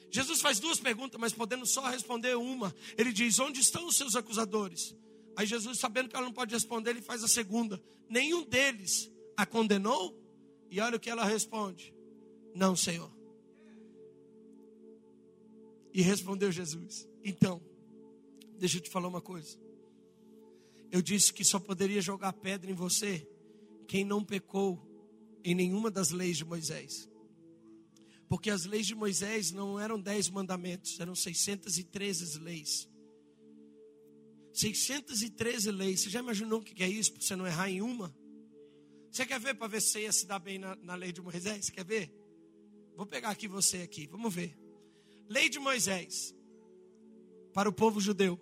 Jesus 0.10 0.42
faz 0.42 0.60
duas 0.60 0.80
perguntas, 0.80 1.20
mas 1.20 1.34
podendo 1.34 1.66
só 1.66 1.82
responder 1.90 2.38
uma. 2.38 2.74
Ele 2.98 3.12
diz: 3.12 3.40
Onde 3.40 3.60
estão 3.60 3.88
os 3.88 3.98
seus 3.98 4.16
acusadores? 4.16 4.96
Aí 5.36 5.48
Jesus, 5.48 5.80
sabendo 5.80 6.08
que 6.08 6.16
ela 6.16 6.26
não 6.26 6.34
pode 6.34 6.54
responder, 6.54 6.92
ele 6.92 7.02
faz 7.02 7.24
a 7.24 7.28
segunda: 7.28 7.82
Nenhum 8.08 8.44
deles 8.44 9.12
a 9.36 9.46
condenou? 9.46 10.16
E 10.70 10.80
olha 10.80 10.98
o 10.98 11.00
que 11.00 11.10
ela 11.10 11.26
responde: 11.26 11.94
Não, 12.56 12.76
Senhor. 12.76 13.12
E 15.92 16.02
respondeu 16.02 16.52
Jesus: 16.52 17.08
Então, 17.24 17.62
deixa 18.58 18.78
eu 18.78 18.82
te 18.82 18.90
falar 18.90 19.08
uma 19.08 19.22
coisa. 19.22 19.63
Eu 20.94 21.02
disse 21.02 21.34
que 21.34 21.44
só 21.44 21.60
poderia 21.60 22.00
jogar 22.00 22.32
pedra 22.34 22.70
em 22.70 22.76
você 22.76 23.28
quem 23.88 24.06
não 24.06 24.24
pecou 24.24 24.80
em 25.44 25.56
nenhuma 25.56 25.90
das 25.90 26.12
leis 26.12 26.38
de 26.38 26.46
Moisés. 26.46 27.10
Porque 28.30 28.52
as 28.52 28.66
leis 28.66 28.86
de 28.86 28.94
Moisés 28.94 29.52
não 29.52 29.80
eram 29.80 30.00
dez 30.00 30.30
mandamentos, 30.30 31.00
eram 31.00 31.16
613 31.16 32.38
leis. 32.38 32.88
613 34.54 35.72
leis. 35.72 36.02
Você 36.02 36.12
já 36.12 36.20
imaginou 36.20 36.60
o 36.60 36.64
que 36.64 36.84
é 36.84 36.88
isso? 36.88 37.12
Para 37.12 37.24
você 37.24 37.36
não 37.36 37.48
errar 37.48 37.72
em 37.72 37.82
uma? 37.82 38.16
Você 39.12 39.26
quer 39.26 39.40
ver 39.40 39.56
para 39.56 39.68
ver 39.68 39.82
se 39.82 40.00
ia 40.00 40.12
se 40.12 40.28
dar 40.28 40.38
bem 40.38 40.60
na, 40.60 40.76
na 40.76 40.94
lei 40.94 41.12
de 41.12 41.24
Moisés? 41.24 41.66
Você 41.66 41.72
quer 41.72 41.86
ver? 41.86 42.14
Vou 42.96 43.08
pegar 43.08 43.32
aqui 43.32 43.48
você 43.48 43.78
aqui, 43.78 44.06
vamos 44.06 44.32
ver. 44.32 44.56
Lei 45.28 45.50
de 45.50 45.58
Moisés 45.58 46.36
para 47.52 47.68
o 47.68 47.74
povo 47.74 48.00
judeu. 48.00 48.40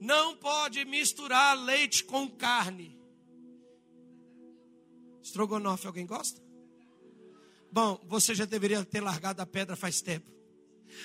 Não 0.00 0.36
pode 0.36 0.84
misturar 0.84 1.56
leite 1.58 2.04
com 2.04 2.28
carne. 2.28 2.98
Estrogonofe, 5.22 5.86
alguém 5.86 6.06
gosta? 6.06 6.40
Bom, 7.70 8.00
você 8.06 8.34
já 8.34 8.44
deveria 8.44 8.84
ter 8.84 9.00
largado 9.00 9.42
a 9.42 9.46
pedra 9.46 9.76
faz 9.76 10.00
tempo. 10.00 10.30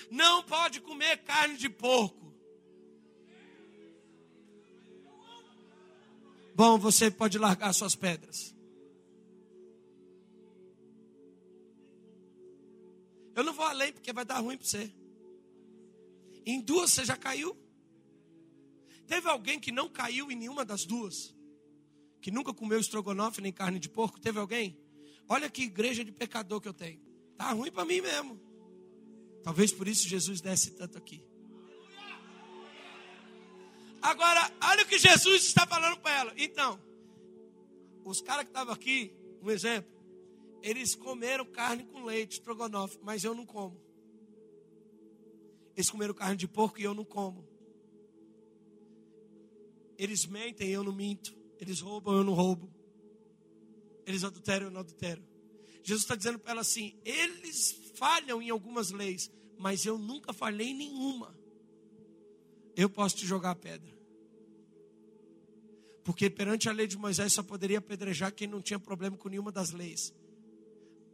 Não 0.10 0.44
pode 0.44 0.80
comer 0.82 1.18
carne 1.24 1.58
de 1.58 1.70
porco. 1.70 2.34
Bom, 6.56 6.78
você 6.78 7.10
pode 7.10 7.38
largar 7.38 7.74
suas 7.74 7.96
pedras. 7.96 8.54
Eu 13.36 13.44
não 13.44 13.54
vou 13.54 13.66
além 13.66 13.92
porque 13.92 14.14
vai 14.14 14.24
dar 14.24 14.40
ruim 14.40 14.58
para 14.58 14.68
você. 14.68 14.94
Em 16.46 16.62
duas 16.62 16.92
você 16.92 17.04
já 17.04 17.18
caiu. 17.18 17.58
Teve 19.08 19.30
alguém 19.30 19.60
que 19.60 19.72
não 19.72 19.90
caiu 19.90 20.32
em 20.32 20.36
nenhuma 20.36 20.64
das 20.64 20.86
duas? 20.86 21.36
Que 22.22 22.32
nunca 22.32 22.54
comeu 22.54 22.80
estrogonofe 22.80 23.42
nem 23.42 23.52
carne 23.52 23.80
de 23.80 23.90
porco? 23.90 24.20
Teve 24.20 24.40
alguém? 24.40 24.78
Olha 25.28 25.50
que 25.50 25.64
igreja 25.64 26.04
de 26.04 26.12
pecador 26.12 26.62
que 26.62 26.68
eu 26.68 26.74
tenho. 26.74 27.02
Tá 27.38 27.52
ruim 27.52 27.72
para 27.72 27.86
mim 27.86 28.02
mesmo. 28.02 28.40
Talvez 29.44 29.72
por 29.72 29.88
isso 29.88 30.08
Jesus 30.08 30.40
desce 30.40 30.72
tanto 30.72 30.98
aqui. 30.98 31.24
Agora, 34.02 34.52
olha 34.64 34.84
o 34.84 34.86
que 34.86 34.98
Jesus 34.98 35.46
está 35.46 35.66
falando 35.66 35.98
para 36.00 36.20
ela. 36.20 36.34
Então, 36.38 36.80
os 38.04 38.22
caras 38.22 38.44
que 38.44 38.50
estavam 38.50 38.74
aqui, 38.74 39.16
um 39.42 39.50
exemplo, 39.50 39.92
eles 40.62 40.94
comeram 40.96 41.46
carne 41.46 41.86
com 41.86 42.04
leite, 42.04 42.34
estrogonofe, 42.34 43.00
mas 43.02 43.24
eu 43.24 43.34
não 43.34 43.46
como. 43.46 43.82
Eles 45.76 45.90
comeram 45.90 46.14
carne 46.14 46.36
de 46.36 46.48
porco 46.48 46.80
e 46.80 46.84
eu 46.84 46.94
não 46.94 47.06
como. 47.06 47.48
Eles 49.98 50.26
mentem, 50.26 50.70
eu 50.70 50.84
não 50.84 50.94
minto. 50.94 51.34
Eles 51.60 51.80
roubam, 51.80 52.16
eu 52.16 52.24
não 52.24 52.34
roubo. 52.34 52.74
Eles 54.06 54.24
adulteram 54.24 54.68
ou 54.68 54.72
não 54.72 54.82
adulteram? 54.82 55.24
Jesus 55.84 56.04
está 56.04 56.16
dizendo 56.16 56.40
para 56.40 56.52
ela 56.52 56.62
assim: 56.62 56.96
eles 57.04 57.72
falham 57.96 58.42
em 58.42 58.50
algumas 58.50 58.92
leis, 58.92 59.32
mas 59.58 59.86
eu 59.86 59.98
nunca 59.98 60.34
falhei 60.34 60.70
em 60.70 60.74
nenhuma. 60.74 61.38
Eu 62.76 62.90
posso 62.90 63.18
te 63.18 63.26
jogar 63.26 63.52
a 63.52 63.56
pedra. 63.56 63.94
Porque 66.04 66.30
perante 66.30 66.68
a 66.68 66.72
lei 66.72 66.88
de 66.88 66.98
Moisés 66.98 67.32
só 67.32 67.44
poderia 67.44 67.78
apedrejar 67.78 68.34
quem 68.34 68.48
não 68.48 68.62
tinha 68.62 68.80
problema 68.80 69.16
com 69.16 69.30
nenhuma 69.30 69.52
das 69.52 69.72
leis. 69.72 70.14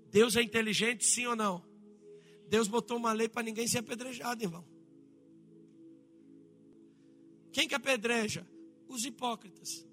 Deus 0.10 0.36
é 0.36 0.42
inteligente, 0.42 1.06
sim 1.06 1.28
ou 1.28 1.36
não? 1.36 1.63
Deus 2.48 2.68
botou 2.68 2.98
uma 2.98 3.13
lei 3.13 3.30
para 3.30 3.44
ninguém 3.44 3.68
ser 3.68 3.80
apedrejado, 3.80 4.44
irmão. 4.44 4.65
Quem 7.52 7.68
que 7.68 7.76
apedreja? 7.76 8.48
Os 8.89 9.06
hipócritas. 9.06 9.88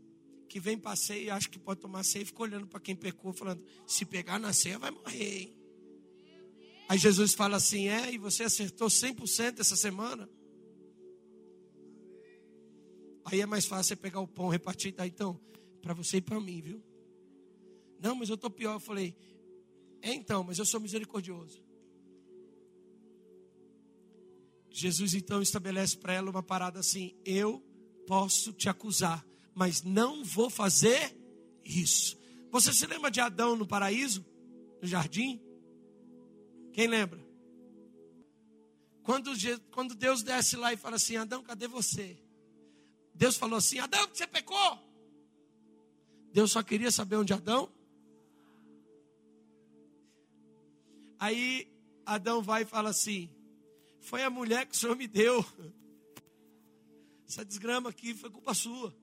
Que 0.49 0.59
vem 0.59 0.79
para 0.79 0.97
e 1.15 1.29
acha 1.29 1.49
que 1.49 1.59
pode 1.59 1.81
tomar 1.81 2.03
ceia 2.03 2.23
e 2.23 2.27
fica 2.27 2.43
olhando 2.43 2.67
para 2.67 2.81
quem 2.81 2.97
pecou, 2.97 3.33
falando: 3.33 3.63
se 3.87 4.05
pegar 4.05 4.39
na 4.39 4.53
ceia 4.53 4.79
vai 4.79 4.91
morrer. 4.91 5.43
Hein? 5.43 5.57
Aí 6.89 6.99
Jesus 6.99 7.35
fala 7.35 7.57
assim: 7.57 7.89
é, 7.89 8.13
e 8.13 8.19
você 8.19 8.45
acertou 8.45 8.89
100% 8.89 9.61
essa 9.61 9.77
semana? 9.77 10.29
Aí 13.25 13.41
é 13.41 13.47
mais 13.47 13.67
fácil 13.67 13.89
você 13.89 13.97
pegar 13.97 14.21
o 14.21 14.29
pão, 14.29 14.49
repartir, 14.49 14.95
tá? 14.95 15.07
Então, 15.07 15.39
para 15.83 15.93
você 15.93 16.19
e 16.19 16.21
para 16.21 16.41
mim, 16.41 16.61
viu? 16.61 16.83
Não, 18.01 18.15
mas 18.15 18.29
eu 18.29 18.37
estou 18.37 18.49
pior. 18.49 18.75
Eu 18.75 18.81
falei: 18.81 19.17
é 20.01 20.15
então, 20.15 20.45
mas 20.45 20.59
eu 20.59 20.65
sou 20.65 20.81
misericordioso. 20.81 21.61
Jesus 24.71 25.15
então 25.15 25.41
estabelece 25.43 25.97
para 25.97 26.13
ela 26.13 26.31
uma 26.31 26.43
parada 26.43 26.79
assim: 26.79 27.17
eu 27.25 27.65
posso 28.07 28.53
te 28.53 28.69
acusar, 28.69 29.25
mas 29.55 29.83
não 29.83 30.25
vou 30.25 30.49
fazer 30.49 31.17
isso. 31.65 32.19
Você 32.51 32.73
se 32.73 32.87
lembra 32.87 33.11
de 33.11 33.21
Adão 33.21 33.57
no 33.57 33.67
paraíso, 33.67 34.25
no 34.81 34.89
jardim? 34.89 35.41
Quem 36.73 36.87
lembra? 36.87 37.25
Quando, 39.03 39.31
quando 39.71 39.95
Deus 39.95 40.23
desce 40.23 40.57
lá 40.57 40.73
e 40.73 40.77
fala 40.77 40.97
assim: 40.97 41.17
Adão, 41.17 41.43
cadê 41.43 41.69
você? 41.69 42.19
Deus 43.15 43.37
falou 43.37 43.59
assim: 43.59 43.79
Adão, 43.79 44.09
você 44.13 44.27
pecou? 44.27 44.79
Deus 46.33 46.53
só 46.53 46.63
queria 46.63 46.91
saber 46.91 47.17
onde 47.17 47.33
Adão. 47.33 47.71
Aí 51.19 51.73
Adão 52.05 52.43
vai 52.43 52.63
e 52.63 52.67
fala 52.67 52.91
assim: 52.91 53.31
foi 54.01 54.23
a 54.23 54.31
mulher 54.31 54.67
que 54.67 54.75
o 54.75 54.79
Senhor 54.79 54.97
me 54.97 55.07
deu. 55.07 55.45
Essa 57.29 57.45
desgrama 57.45 57.91
aqui 57.91 58.15
foi 58.15 58.31
culpa 58.31 58.55
sua. 58.55 58.95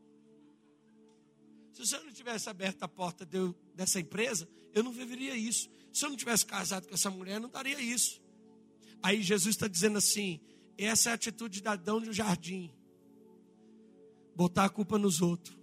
Se 1.73 1.85
Senhor 1.87 2.05
não 2.05 2.13
tivesse 2.13 2.49
aberto 2.49 2.83
a 2.83 2.87
porta 2.87 3.25
de, 3.25 3.37
dessa 3.73 3.99
empresa, 3.99 4.47
eu 4.73 4.83
não 4.83 4.91
viveria 4.91 5.35
isso. 5.35 5.69
Se 5.91 6.05
eu 6.05 6.09
não 6.09 6.15
tivesse 6.15 6.45
casado 6.45 6.87
com 6.87 6.93
essa 6.93 7.09
mulher, 7.09 7.35
eu 7.35 7.41
não 7.41 7.49
daria 7.49 7.79
isso. 7.81 8.21
Aí 9.01 9.21
Jesus 9.21 9.55
está 9.55 9.67
dizendo 9.67 9.97
assim: 9.97 10.39
essa 10.77 11.09
é 11.09 11.11
a 11.11 11.15
atitude 11.15 11.61
de 11.61 11.67
Adão 11.67 11.99
no 11.99 12.13
jardim. 12.13 12.71
Botar 14.35 14.65
a 14.65 14.69
culpa 14.69 14.97
nos 14.97 15.21
outros. 15.21 15.57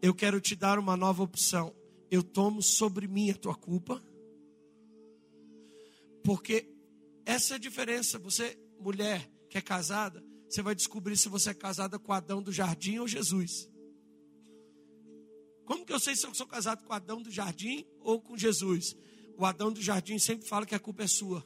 Eu 0.00 0.14
quero 0.14 0.40
te 0.40 0.56
dar 0.56 0.78
uma 0.78 0.96
nova 0.96 1.22
opção. 1.22 1.74
Eu 2.10 2.22
tomo 2.22 2.62
sobre 2.62 3.06
mim 3.06 3.30
a 3.30 3.34
tua 3.34 3.54
culpa. 3.54 4.02
Porque 6.24 6.68
essa 7.24 7.54
é 7.54 7.56
a 7.56 7.60
diferença. 7.60 8.18
Você, 8.18 8.58
mulher 8.80 9.30
que 9.48 9.56
é 9.56 9.60
casada, 9.60 10.22
você 10.52 10.60
vai 10.60 10.74
descobrir 10.74 11.16
se 11.16 11.30
você 11.30 11.48
é 11.48 11.54
casada 11.54 11.98
com 11.98 12.12
Adão 12.12 12.42
do 12.42 12.52
jardim 12.52 12.98
ou 12.98 13.08
Jesus. 13.08 13.70
Como 15.64 15.86
que 15.86 15.92
eu 15.94 15.98
sei 15.98 16.14
se 16.14 16.26
eu 16.26 16.34
sou 16.34 16.46
casado 16.46 16.84
com 16.84 16.92
Adão 16.92 17.22
do 17.22 17.30
jardim 17.30 17.86
ou 18.00 18.20
com 18.20 18.36
Jesus? 18.36 18.94
O 19.38 19.46
Adão 19.46 19.72
do 19.72 19.80
jardim 19.80 20.18
sempre 20.18 20.46
fala 20.46 20.66
que 20.66 20.74
a 20.74 20.78
culpa 20.78 21.04
é 21.04 21.06
sua. 21.06 21.42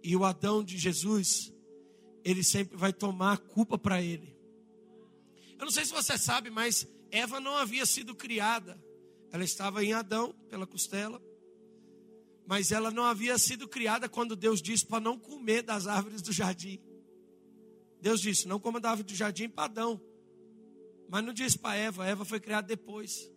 E 0.00 0.14
o 0.14 0.24
Adão 0.24 0.62
de 0.62 0.78
Jesus, 0.78 1.52
ele 2.22 2.44
sempre 2.44 2.76
vai 2.76 2.92
tomar 2.92 3.32
a 3.32 3.36
culpa 3.38 3.76
para 3.76 4.00
ele. 4.00 4.36
Eu 5.58 5.64
não 5.64 5.72
sei 5.72 5.84
se 5.84 5.92
você 5.92 6.16
sabe, 6.16 6.50
mas 6.50 6.86
Eva 7.10 7.40
não 7.40 7.56
havia 7.56 7.84
sido 7.84 8.14
criada. 8.14 8.80
Ela 9.32 9.42
estava 9.42 9.84
em 9.84 9.92
Adão, 9.92 10.32
pela 10.48 10.68
costela. 10.68 11.20
Mas 12.46 12.72
ela 12.72 12.90
não 12.90 13.04
havia 13.04 13.38
sido 13.38 13.68
criada 13.68 14.08
quando 14.08 14.36
Deus 14.36 14.60
disse 14.60 14.84
para 14.84 15.00
não 15.00 15.18
comer 15.18 15.62
das 15.62 15.86
árvores 15.86 16.22
do 16.22 16.32
jardim. 16.32 16.80
Deus 18.00 18.20
disse: 18.20 18.48
não 18.48 18.58
coma 18.58 18.80
da 18.80 18.90
árvore 18.90 19.08
do 19.08 19.14
jardim 19.14 19.48
para 19.48 19.64
Adão. 19.64 20.00
Mas 21.08 21.24
não 21.24 21.32
disse 21.32 21.58
para 21.58 21.76
Eva, 21.76 22.06
Eva 22.06 22.24
foi 22.24 22.40
criada 22.40 22.66
depois. 22.66 23.30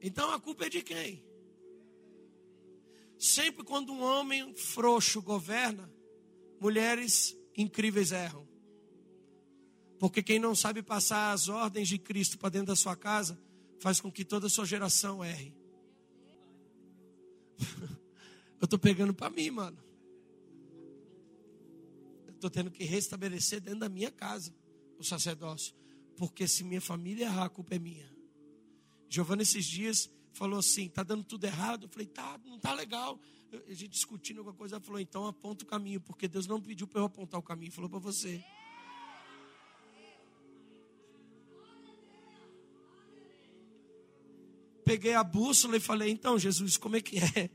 Então 0.00 0.30
a 0.30 0.40
culpa 0.40 0.66
é 0.66 0.68
de 0.68 0.82
quem? 0.82 1.24
Sempre 3.18 3.64
quando 3.64 3.92
um 3.92 4.02
homem 4.02 4.54
frouxo 4.54 5.20
governa, 5.20 5.92
mulheres 6.58 7.36
incríveis 7.56 8.12
erram. 8.12 8.48
Porque 9.98 10.22
quem 10.22 10.38
não 10.38 10.54
sabe 10.54 10.82
passar 10.82 11.32
as 11.32 11.48
ordens 11.48 11.88
de 11.88 11.98
Cristo 11.98 12.38
para 12.38 12.48
dentro 12.48 12.68
da 12.68 12.76
sua 12.76 12.96
casa, 12.96 13.38
faz 13.78 14.00
com 14.00 14.10
que 14.10 14.24
toda 14.24 14.46
a 14.46 14.50
sua 14.50 14.64
geração 14.64 15.22
erre. 15.22 15.54
Eu 18.60 18.64
estou 18.64 18.78
pegando 18.78 19.14
para 19.14 19.30
mim, 19.30 19.50
mano. 19.50 19.78
Eu 22.26 22.32
estou 22.34 22.50
tendo 22.50 22.70
que 22.70 22.84
restabelecer 22.84 23.60
dentro 23.60 23.80
da 23.80 23.88
minha 23.88 24.10
casa 24.10 24.54
o 24.98 25.04
sacerdócio. 25.04 25.74
Porque 26.16 26.46
se 26.46 26.62
minha 26.62 26.80
família 26.80 27.24
errar, 27.24 27.46
a 27.46 27.48
culpa 27.48 27.74
é 27.74 27.78
minha. 27.78 28.14
Giovana, 29.08 29.42
esses 29.42 29.64
dias, 29.64 30.10
falou 30.32 30.58
assim: 30.58 30.88
tá 30.88 31.02
dando 31.02 31.24
tudo 31.24 31.44
errado. 31.44 31.84
Eu 31.84 31.88
falei: 31.88 32.06
tá, 32.06 32.38
não 32.44 32.58
tá 32.58 32.74
legal. 32.74 33.18
A 33.52 33.72
gente 33.72 33.88
discutindo 33.88 34.38
alguma 34.38 34.56
coisa, 34.56 34.76
ela 34.76 34.84
falou: 34.84 35.00
então 35.00 35.26
aponta 35.26 35.64
o 35.64 35.66
caminho, 35.66 36.00
porque 36.00 36.28
Deus 36.28 36.46
não 36.46 36.60
pediu 36.60 36.86
para 36.86 37.00
eu 37.00 37.04
apontar 37.04 37.40
o 37.40 37.42
caminho, 37.42 37.72
falou 37.72 37.88
para 37.88 37.98
você. 37.98 38.44
Peguei 44.90 45.14
a 45.14 45.22
bússola 45.22 45.76
e 45.76 45.80
falei: 45.80 46.10
então, 46.10 46.36
Jesus, 46.36 46.76
como 46.76 46.96
é 46.96 47.00
que 47.00 47.18
é? 47.18 47.48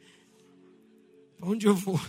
Para 1.36 1.50
onde 1.50 1.68
eu 1.68 1.76
vou? 1.76 2.00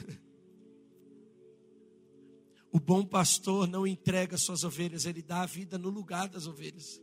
O 2.70 2.78
bom 2.78 3.04
pastor 3.04 3.66
não 3.66 3.84
entrega 3.84 4.38
suas 4.38 4.62
ovelhas, 4.62 5.04
ele 5.04 5.22
dá 5.22 5.42
a 5.42 5.46
vida 5.46 5.76
no 5.76 5.90
lugar 5.90 6.28
das 6.28 6.46
ovelhas. 6.46 7.02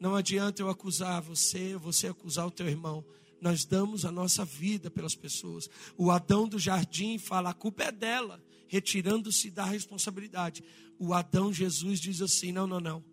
Não 0.00 0.16
adianta 0.16 0.62
eu 0.62 0.70
acusar 0.70 1.20
você, 1.20 1.76
você 1.76 2.08
acusar 2.08 2.46
o 2.46 2.50
teu 2.50 2.66
irmão. 2.66 3.04
Nós 3.38 3.66
damos 3.66 4.06
a 4.06 4.10
nossa 4.10 4.42
vida 4.42 4.90
pelas 4.90 5.14
pessoas. 5.14 5.68
O 5.98 6.10
Adão 6.10 6.48
do 6.48 6.58
jardim 6.58 7.18
fala: 7.18 7.50
a 7.50 7.54
culpa 7.54 7.84
é 7.84 7.92
dela, 7.92 8.42
retirando-se 8.66 9.50
da 9.50 9.66
responsabilidade. 9.66 10.64
O 10.98 11.12
Adão 11.12 11.52
Jesus 11.52 12.00
diz 12.00 12.22
assim: 12.22 12.50
não, 12.50 12.66
não, 12.66 12.80
não. 12.80 13.04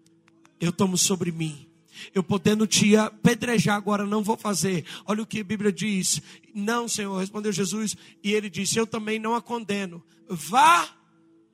Eu 0.62 0.72
tomo 0.72 0.98
sobre 0.98 1.30
mim 1.30 1.69
eu 2.14 2.24
podendo 2.24 2.66
te 2.66 2.96
apedrejar 2.96 3.76
agora, 3.76 4.06
não 4.06 4.24
vou 4.24 4.38
fazer. 4.38 4.86
Olha 5.06 5.24
o 5.24 5.26
que 5.26 5.42
a 5.42 5.44
Bíblia 5.44 5.72
diz. 5.72 6.22
Não, 6.54 6.88
Senhor, 6.88 7.18
respondeu 7.18 7.52
Jesus. 7.52 7.96
E 8.24 8.34
ele 8.34 8.50
disse: 8.50 8.78
Eu 8.78 8.88
também 8.88 9.20
não 9.20 9.36
a 9.36 9.42
condeno. 9.42 10.04
Vá 10.28 10.90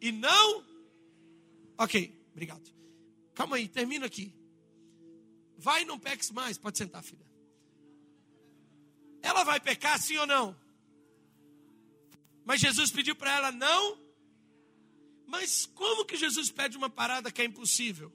e 0.01 0.12
não. 0.12 0.63
Ok, 1.77 2.13
obrigado. 2.31 2.73
Calma 3.34 3.58
aí, 3.58 3.67
termina 3.67 4.05
aqui. 4.05 4.34
Vai 5.58 5.81
e 5.81 5.86
não 5.86 5.99
peques 5.99 6.31
mais. 6.31 6.58
Pode 6.58 6.77
sentar, 6.77 7.03
filha. 7.03 7.25
Ela 9.21 9.43
vai 9.43 9.60
pecar, 9.60 9.99
sim 9.99 10.17
ou 10.17 10.27
não? 10.27 10.55
Mas 12.45 12.62
Jesus 12.62 12.91
pediu 12.91 13.15
para 13.15 13.36
ela 13.36 13.51
não. 13.51 13.97
Mas 15.25 15.65
como 15.65 16.05
que 16.05 16.15
Jesus 16.15 16.51
pede 16.51 16.77
uma 16.77 16.89
parada 16.89 17.31
que 17.31 17.41
é 17.41 17.45
impossível? 17.45 18.13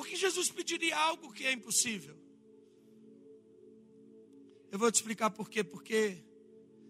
Porque 0.00 0.16
Jesus 0.16 0.50
pediria 0.50 0.96
algo 0.96 1.30
que 1.30 1.44
é 1.44 1.52
impossível. 1.52 2.16
Eu 4.72 4.78
vou 4.78 4.90
te 4.90 4.94
explicar 4.94 5.28
por 5.28 5.50
quê. 5.50 5.62
Porque 5.62 6.24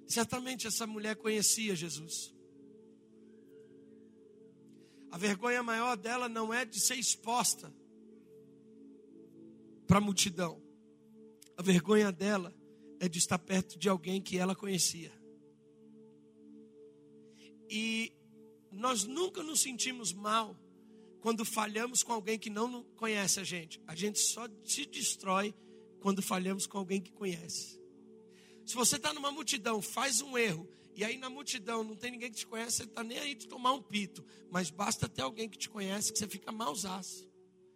certamente 0.06 0.68
essa 0.68 0.86
mulher 0.86 1.16
conhecia 1.16 1.74
Jesus. 1.74 2.32
A 5.10 5.18
vergonha 5.18 5.60
maior 5.60 5.96
dela 5.96 6.28
não 6.28 6.54
é 6.54 6.64
de 6.64 6.78
ser 6.78 6.94
exposta 6.94 7.74
para 9.88 9.98
a 9.98 10.00
multidão. 10.00 10.62
A 11.56 11.62
vergonha 11.62 12.12
dela 12.12 12.54
é 13.00 13.08
de 13.08 13.18
estar 13.18 13.40
perto 13.40 13.76
de 13.76 13.88
alguém 13.88 14.22
que 14.22 14.38
ela 14.38 14.54
conhecia. 14.54 15.12
E 17.68 18.12
nós 18.70 19.02
nunca 19.02 19.42
nos 19.42 19.62
sentimos 19.62 20.12
mal 20.12 20.56
quando 21.20 21.44
falhamos 21.44 22.02
com 22.02 22.12
alguém 22.12 22.38
que 22.38 22.50
não 22.50 22.82
conhece 22.96 23.40
a 23.40 23.44
gente. 23.44 23.80
A 23.86 23.94
gente 23.94 24.18
só 24.18 24.48
se 24.64 24.86
destrói 24.86 25.54
quando 26.00 26.22
falhamos 26.22 26.66
com 26.66 26.78
alguém 26.78 27.00
que 27.00 27.12
conhece. 27.12 27.78
Se 28.64 28.74
você 28.74 28.96
está 28.96 29.12
numa 29.12 29.30
multidão, 29.30 29.82
faz 29.82 30.20
um 30.20 30.38
erro 30.38 30.68
E 30.94 31.04
aí 31.04 31.16
na 31.16 31.30
multidão 31.30 31.84
não 31.84 31.96
tem 31.96 32.10
ninguém 32.10 32.30
que 32.30 32.38
te 32.38 32.46
conhece, 32.46 32.78
você 32.78 32.84
está 32.84 33.02
nem 33.02 33.18
aí 33.18 33.34
de 33.34 33.46
tomar 33.46 33.72
um 33.72 33.82
pito. 33.82 34.24
Mas 34.50 34.70
basta 34.70 35.08
ter 35.08 35.22
alguém 35.22 35.48
que 35.48 35.58
te 35.58 35.68
conhece 35.68 36.12
que 36.12 36.18
você 36.18 36.28
fica 36.28 36.50
mausaço. 36.50 37.28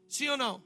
Sim 0.09 0.29
ou 0.29 0.37
não? 0.37 0.63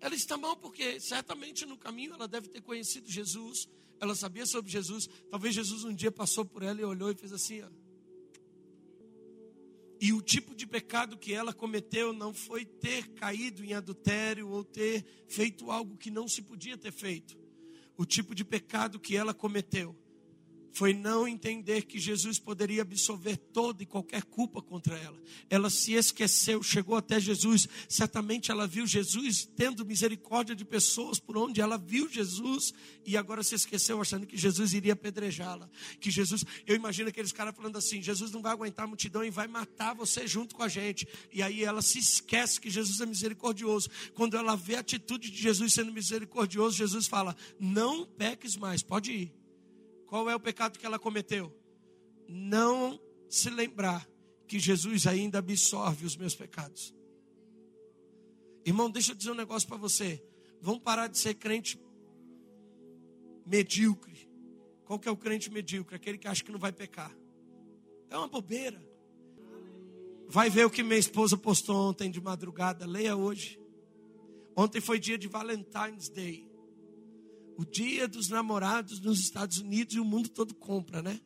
Ela 0.00 0.14
está 0.14 0.36
mal 0.36 0.56
porque 0.56 1.00
certamente 1.00 1.64
no 1.64 1.78
caminho 1.78 2.14
ela 2.14 2.28
deve 2.28 2.48
ter 2.48 2.60
conhecido 2.60 3.10
Jesus, 3.10 3.68
ela 4.00 4.14
sabia 4.14 4.44
sobre 4.44 4.70
Jesus. 4.70 5.08
Talvez 5.30 5.54
Jesus 5.54 5.84
um 5.84 5.94
dia 5.94 6.12
passou 6.12 6.44
por 6.44 6.62
ela 6.62 6.80
e 6.80 6.84
olhou 6.84 7.10
e 7.10 7.14
fez 7.14 7.32
assim, 7.32 7.62
ó. 7.62 7.83
E 10.04 10.12
o 10.12 10.20
tipo 10.20 10.54
de 10.54 10.66
pecado 10.66 11.16
que 11.16 11.32
ela 11.32 11.54
cometeu 11.54 12.12
não 12.12 12.34
foi 12.34 12.66
ter 12.66 13.08
caído 13.14 13.64
em 13.64 13.72
adultério 13.72 14.50
ou 14.50 14.62
ter 14.62 15.02
feito 15.26 15.70
algo 15.70 15.96
que 15.96 16.10
não 16.10 16.28
se 16.28 16.42
podia 16.42 16.76
ter 16.76 16.92
feito. 16.92 17.34
O 17.96 18.04
tipo 18.04 18.34
de 18.34 18.44
pecado 18.44 19.00
que 19.00 19.16
ela 19.16 19.32
cometeu 19.32 19.96
foi 20.74 20.92
não 20.92 21.26
entender 21.26 21.82
que 21.82 22.00
Jesus 22.00 22.40
poderia 22.40 22.82
absolver 22.82 23.36
toda 23.36 23.84
e 23.84 23.86
qualquer 23.86 24.24
culpa 24.24 24.60
contra 24.60 24.98
ela. 24.98 25.16
Ela 25.48 25.70
se 25.70 25.92
esqueceu, 25.92 26.64
chegou 26.64 26.96
até 26.96 27.20
Jesus. 27.20 27.68
Certamente 27.88 28.50
ela 28.50 28.66
viu 28.66 28.84
Jesus 28.84 29.48
tendo 29.56 29.86
misericórdia 29.86 30.54
de 30.54 30.64
pessoas 30.64 31.20
por 31.20 31.38
onde 31.38 31.60
ela 31.60 31.78
viu 31.78 32.08
Jesus 32.08 32.74
e 33.06 33.16
agora 33.16 33.44
se 33.44 33.54
esqueceu 33.54 34.00
achando 34.00 34.26
que 34.26 34.36
Jesus 34.36 34.74
iria 34.74 34.94
apedrejá-la. 34.94 35.70
Que 36.00 36.10
Jesus, 36.10 36.44
eu 36.66 36.74
imagino 36.74 37.08
aqueles 37.08 37.30
caras 37.30 37.54
falando 37.54 37.78
assim: 37.78 38.02
Jesus 38.02 38.32
não 38.32 38.42
vai 38.42 38.50
aguentar 38.50 38.84
a 38.84 38.88
multidão 38.88 39.24
e 39.24 39.30
vai 39.30 39.46
matar 39.46 39.94
você 39.94 40.26
junto 40.26 40.56
com 40.56 40.64
a 40.64 40.68
gente. 40.68 41.06
E 41.32 41.40
aí 41.40 41.62
ela 41.62 41.82
se 41.82 42.00
esquece 42.00 42.60
que 42.60 42.68
Jesus 42.68 43.00
é 43.00 43.06
misericordioso. 43.06 43.88
Quando 44.12 44.36
ela 44.36 44.56
vê 44.56 44.74
a 44.74 44.80
atitude 44.80 45.30
de 45.30 45.40
Jesus 45.40 45.72
sendo 45.72 45.92
misericordioso, 45.92 46.76
Jesus 46.76 47.06
fala: 47.06 47.36
Não 47.60 48.04
peques 48.04 48.56
mais, 48.56 48.82
pode 48.82 49.12
ir. 49.12 49.43
Qual 50.14 50.30
é 50.30 50.36
o 50.36 50.38
pecado 50.38 50.78
que 50.78 50.86
ela 50.86 50.96
cometeu? 50.96 51.52
Não 52.28 53.00
se 53.28 53.50
lembrar 53.50 54.08
que 54.46 54.60
Jesus 54.60 55.08
ainda 55.08 55.40
absorve 55.40 56.06
os 56.06 56.16
meus 56.16 56.36
pecados. 56.36 56.94
Irmão, 58.64 58.88
deixa 58.88 59.10
eu 59.10 59.16
dizer 59.16 59.32
um 59.32 59.34
negócio 59.34 59.66
para 59.66 59.76
você. 59.76 60.24
Vamos 60.60 60.82
parar 60.82 61.08
de 61.08 61.18
ser 61.18 61.34
crente 61.34 61.82
medíocre. 63.44 64.30
Qual 64.84 65.00
que 65.00 65.08
é 65.08 65.10
o 65.10 65.16
crente 65.16 65.50
medíocre? 65.50 65.96
Aquele 65.96 66.16
que 66.16 66.28
acha 66.28 66.44
que 66.44 66.52
não 66.52 66.60
vai 66.60 66.70
pecar. 66.70 67.12
É 68.08 68.16
uma 68.16 68.28
bobeira. 68.28 68.80
Vai 70.28 70.48
ver 70.48 70.64
o 70.64 70.70
que 70.70 70.84
minha 70.84 70.96
esposa 70.96 71.36
postou 71.36 71.88
ontem 71.88 72.08
de 72.08 72.20
madrugada. 72.20 72.86
Leia 72.86 73.16
hoje. 73.16 73.60
Ontem 74.54 74.80
foi 74.80 75.00
dia 75.00 75.18
de 75.18 75.26
Valentine's 75.26 76.08
Day 76.08 76.53
o 77.56 77.64
dia 77.64 78.08
dos 78.08 78.28
namorados 78.28 79.00
nos 79.00 79.20
Estados 79.20 79.58
Unidos 79.58 79.94
e 79.94 80.00
o 80.00 80.04
mundo 80.04 80.28
todo 80.28 80.54
compra, 80.54 81.02
né? 81.02 81.20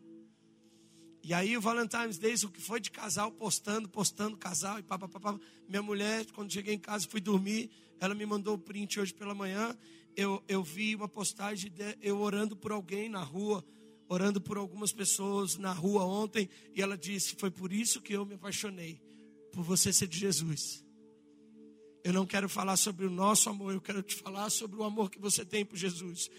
E 1.23 1.35
aí 1.35 1.57
o 1.57 1.61
Valentine's 1.61 2.17
Day, 2.17 2.35
o 2.45 2.49
que 2.49 2.61
foi 2.61 2.81
de 2.81 2.91
casal 2.91 3.31
postando, 3.31 3.89
postando 3.89 4.37
casal 4.37 4.79
e 4.79 4.83
papapá. 4.83 5.39
Minha 5.69 5.83
mulher, 5.83 6.25
quando 6.33 6.53
cheguei 6.53 6.75
em 6.75 6.79
casa, 6.79 7.07
fui 7.07 7.21
dormir, 7.21 7.71
ela 8.01 8.15
me 8.15 8.25
mandou 8.25 8.55
o 8.55 8.59
print 8.59 8.99
hoje 8.99 9.13
pela 9.13 9.35
manhã. 9.35 9.77
Eu, 10.17 10.43
eu 10.49 10.63
vi 10.63 10.95
uma 10.95 11.09
postagem 11.09 11.71
de 11.71 11.99
eu 12.01 12.19
orando 12.19 12.57
por 12.57 12.73
alguém 12.73 13.09
na 13.09 13.23
rua, 13.23 13.65
orando 14.09 14.41
por 14.41 14.57
algumas 14.57 14.91
pessoas 14.93 15.59
na 15.59 15.73
rua 15.73 16.05
ontem, 16.05 16.49
e 16.75 16.81
ela 16.81 16.97
disse: 16.97 17.37
Foi 17.37 17.51
por 17.51 17.73
isso 17.73 18.01
que 18.01 18.15
eu 18.15 18.25
me 18.25 18.35
apaixonei, 18.35 19.01
por 19.53 19.63
você 19.63 19.93
ser 19.93 20.07
de 20.07 20.19
Jesus. 20.19 20.83
Eu 22.05 22.13
não 22.13 22.25
quero 22.27 22.49
falar 22.49 22.77
sobre 22.77 23.07
o 23.07 23.11
nosso 23.11 23.49
amor, 23.49 23.75
eu 23.75 23.81
quero 23.81 24.03
te 24.03 24.15
falar 24.15 24.51
sobre 24.51 24.77
o 24.77 24.85
amor 24.85 25.11
que 25.11 25.19
você 25.19 25.45
tem 25.45 25.65
por 25.65 25.77
Jesus. 25.77 26.31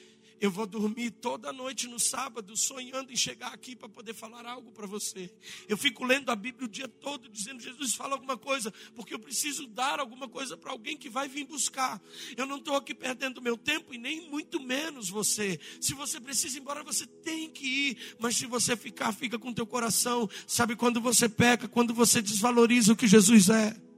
Eu 0.42 0.50
vou 0.50 0.66
dormir 0.66 1.12
toda 1.12 1.52
noite 1.52 1.86
no 1.86 2.00
sábado 2.00 2.56
sonhando 2.56 3.12
em 3.12 3.16
chegar 3.16 3.54
aqui 3.54 3.76
para 3.76 3.90
poder 3.90 4.14
falar 4.14 4.46
algo 4.46 4.72
para 4.72 4.88
você. 4.88 5.30
Eu 5.68 5.76
fico 5.76 6.06
lendo 6.06 6.30
a 6.30 6.36
Bíblia 6.36 6.66
o 6.66 6.72
dia 6.72 6.88
todo 6.88 7.28
dizendo: 7.28 7.62
Jesus, 7.62 7.94
fala 7.94 8.14
alguma 8.14 8.38
coisa, 8.38 8.74
porque 8.96 9.14
eu 9.14 9.20
preciso 9.20 9.68
dar 9.68 10.00
alguma 10.00 10.30
coisa 10.30 10.56
para 10.56 10.72
alguém 10.72 10.96
que 10.96 11.10
vai 11.10 11.28
vir 11.28 11.46
buscar. 11.46 12.02
Eu 12.38 12.46
não 12.46 12.58
estou 12.58 12.76
aqui 12.76 12.96
perdendo 12.96 13.42
meu 13.42 13.58
tempo 13.58 13.94
e 13.94 13.98
nem 13.98 14.30
muito 14.30 14.62
menos 14.62 15.10
você. 15.10 15.60
Se 15.82 15.94
você 15.94 16.22
precisa 16.22 16.58
ir 16.58 16.62
embora, 16.62 16.84
você 16.84 17.06
tem 17.06 17.50
que 17.50 17.66
ir. 17.90 17.98
Mas 18.18 18.38
se 18.38 18.46
você 18.46 18.78
ficar, 18.78 19.12
fica 19.12 19.38
com 19.38 19.54
teu 19.54 19.68
coração. 19.68 20.30
Sabe 20.48 20.76
quando 20.76 21.02
você 21.02 21.28
peca, 21.28 21.68
quando 21.68 21.94
você 21.94 22.22
desvaloriza 22.22 22.94
o 22.94 22.96
que 22.96 23.08
Jesus 23.08 23.50
é. 23.50 23.89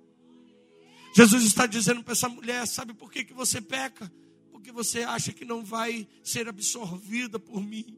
Jesus 1.14 1.44
está 1.44 1.66
dizendo 1.66 2.04
para 2.04 2.14
essa 2.14 2.30
mulher: 2.30 2.66
sabe 2.68 2.94
por 2.94 3.12
que, 3.12 3.24
que 3.24 3.34
você 3.34 3.62
peca? 3.62 4.12
Porque 4.52 4.72
você 4.72 5.04
acha 5.04 5.34
que 5.34 5.46
não 5.46 5.64
vai 5.64 6.08
ser 6.24 6.48
absorvida 6.48 7.40
por 7.40 7.62
mim. 7.62 7.98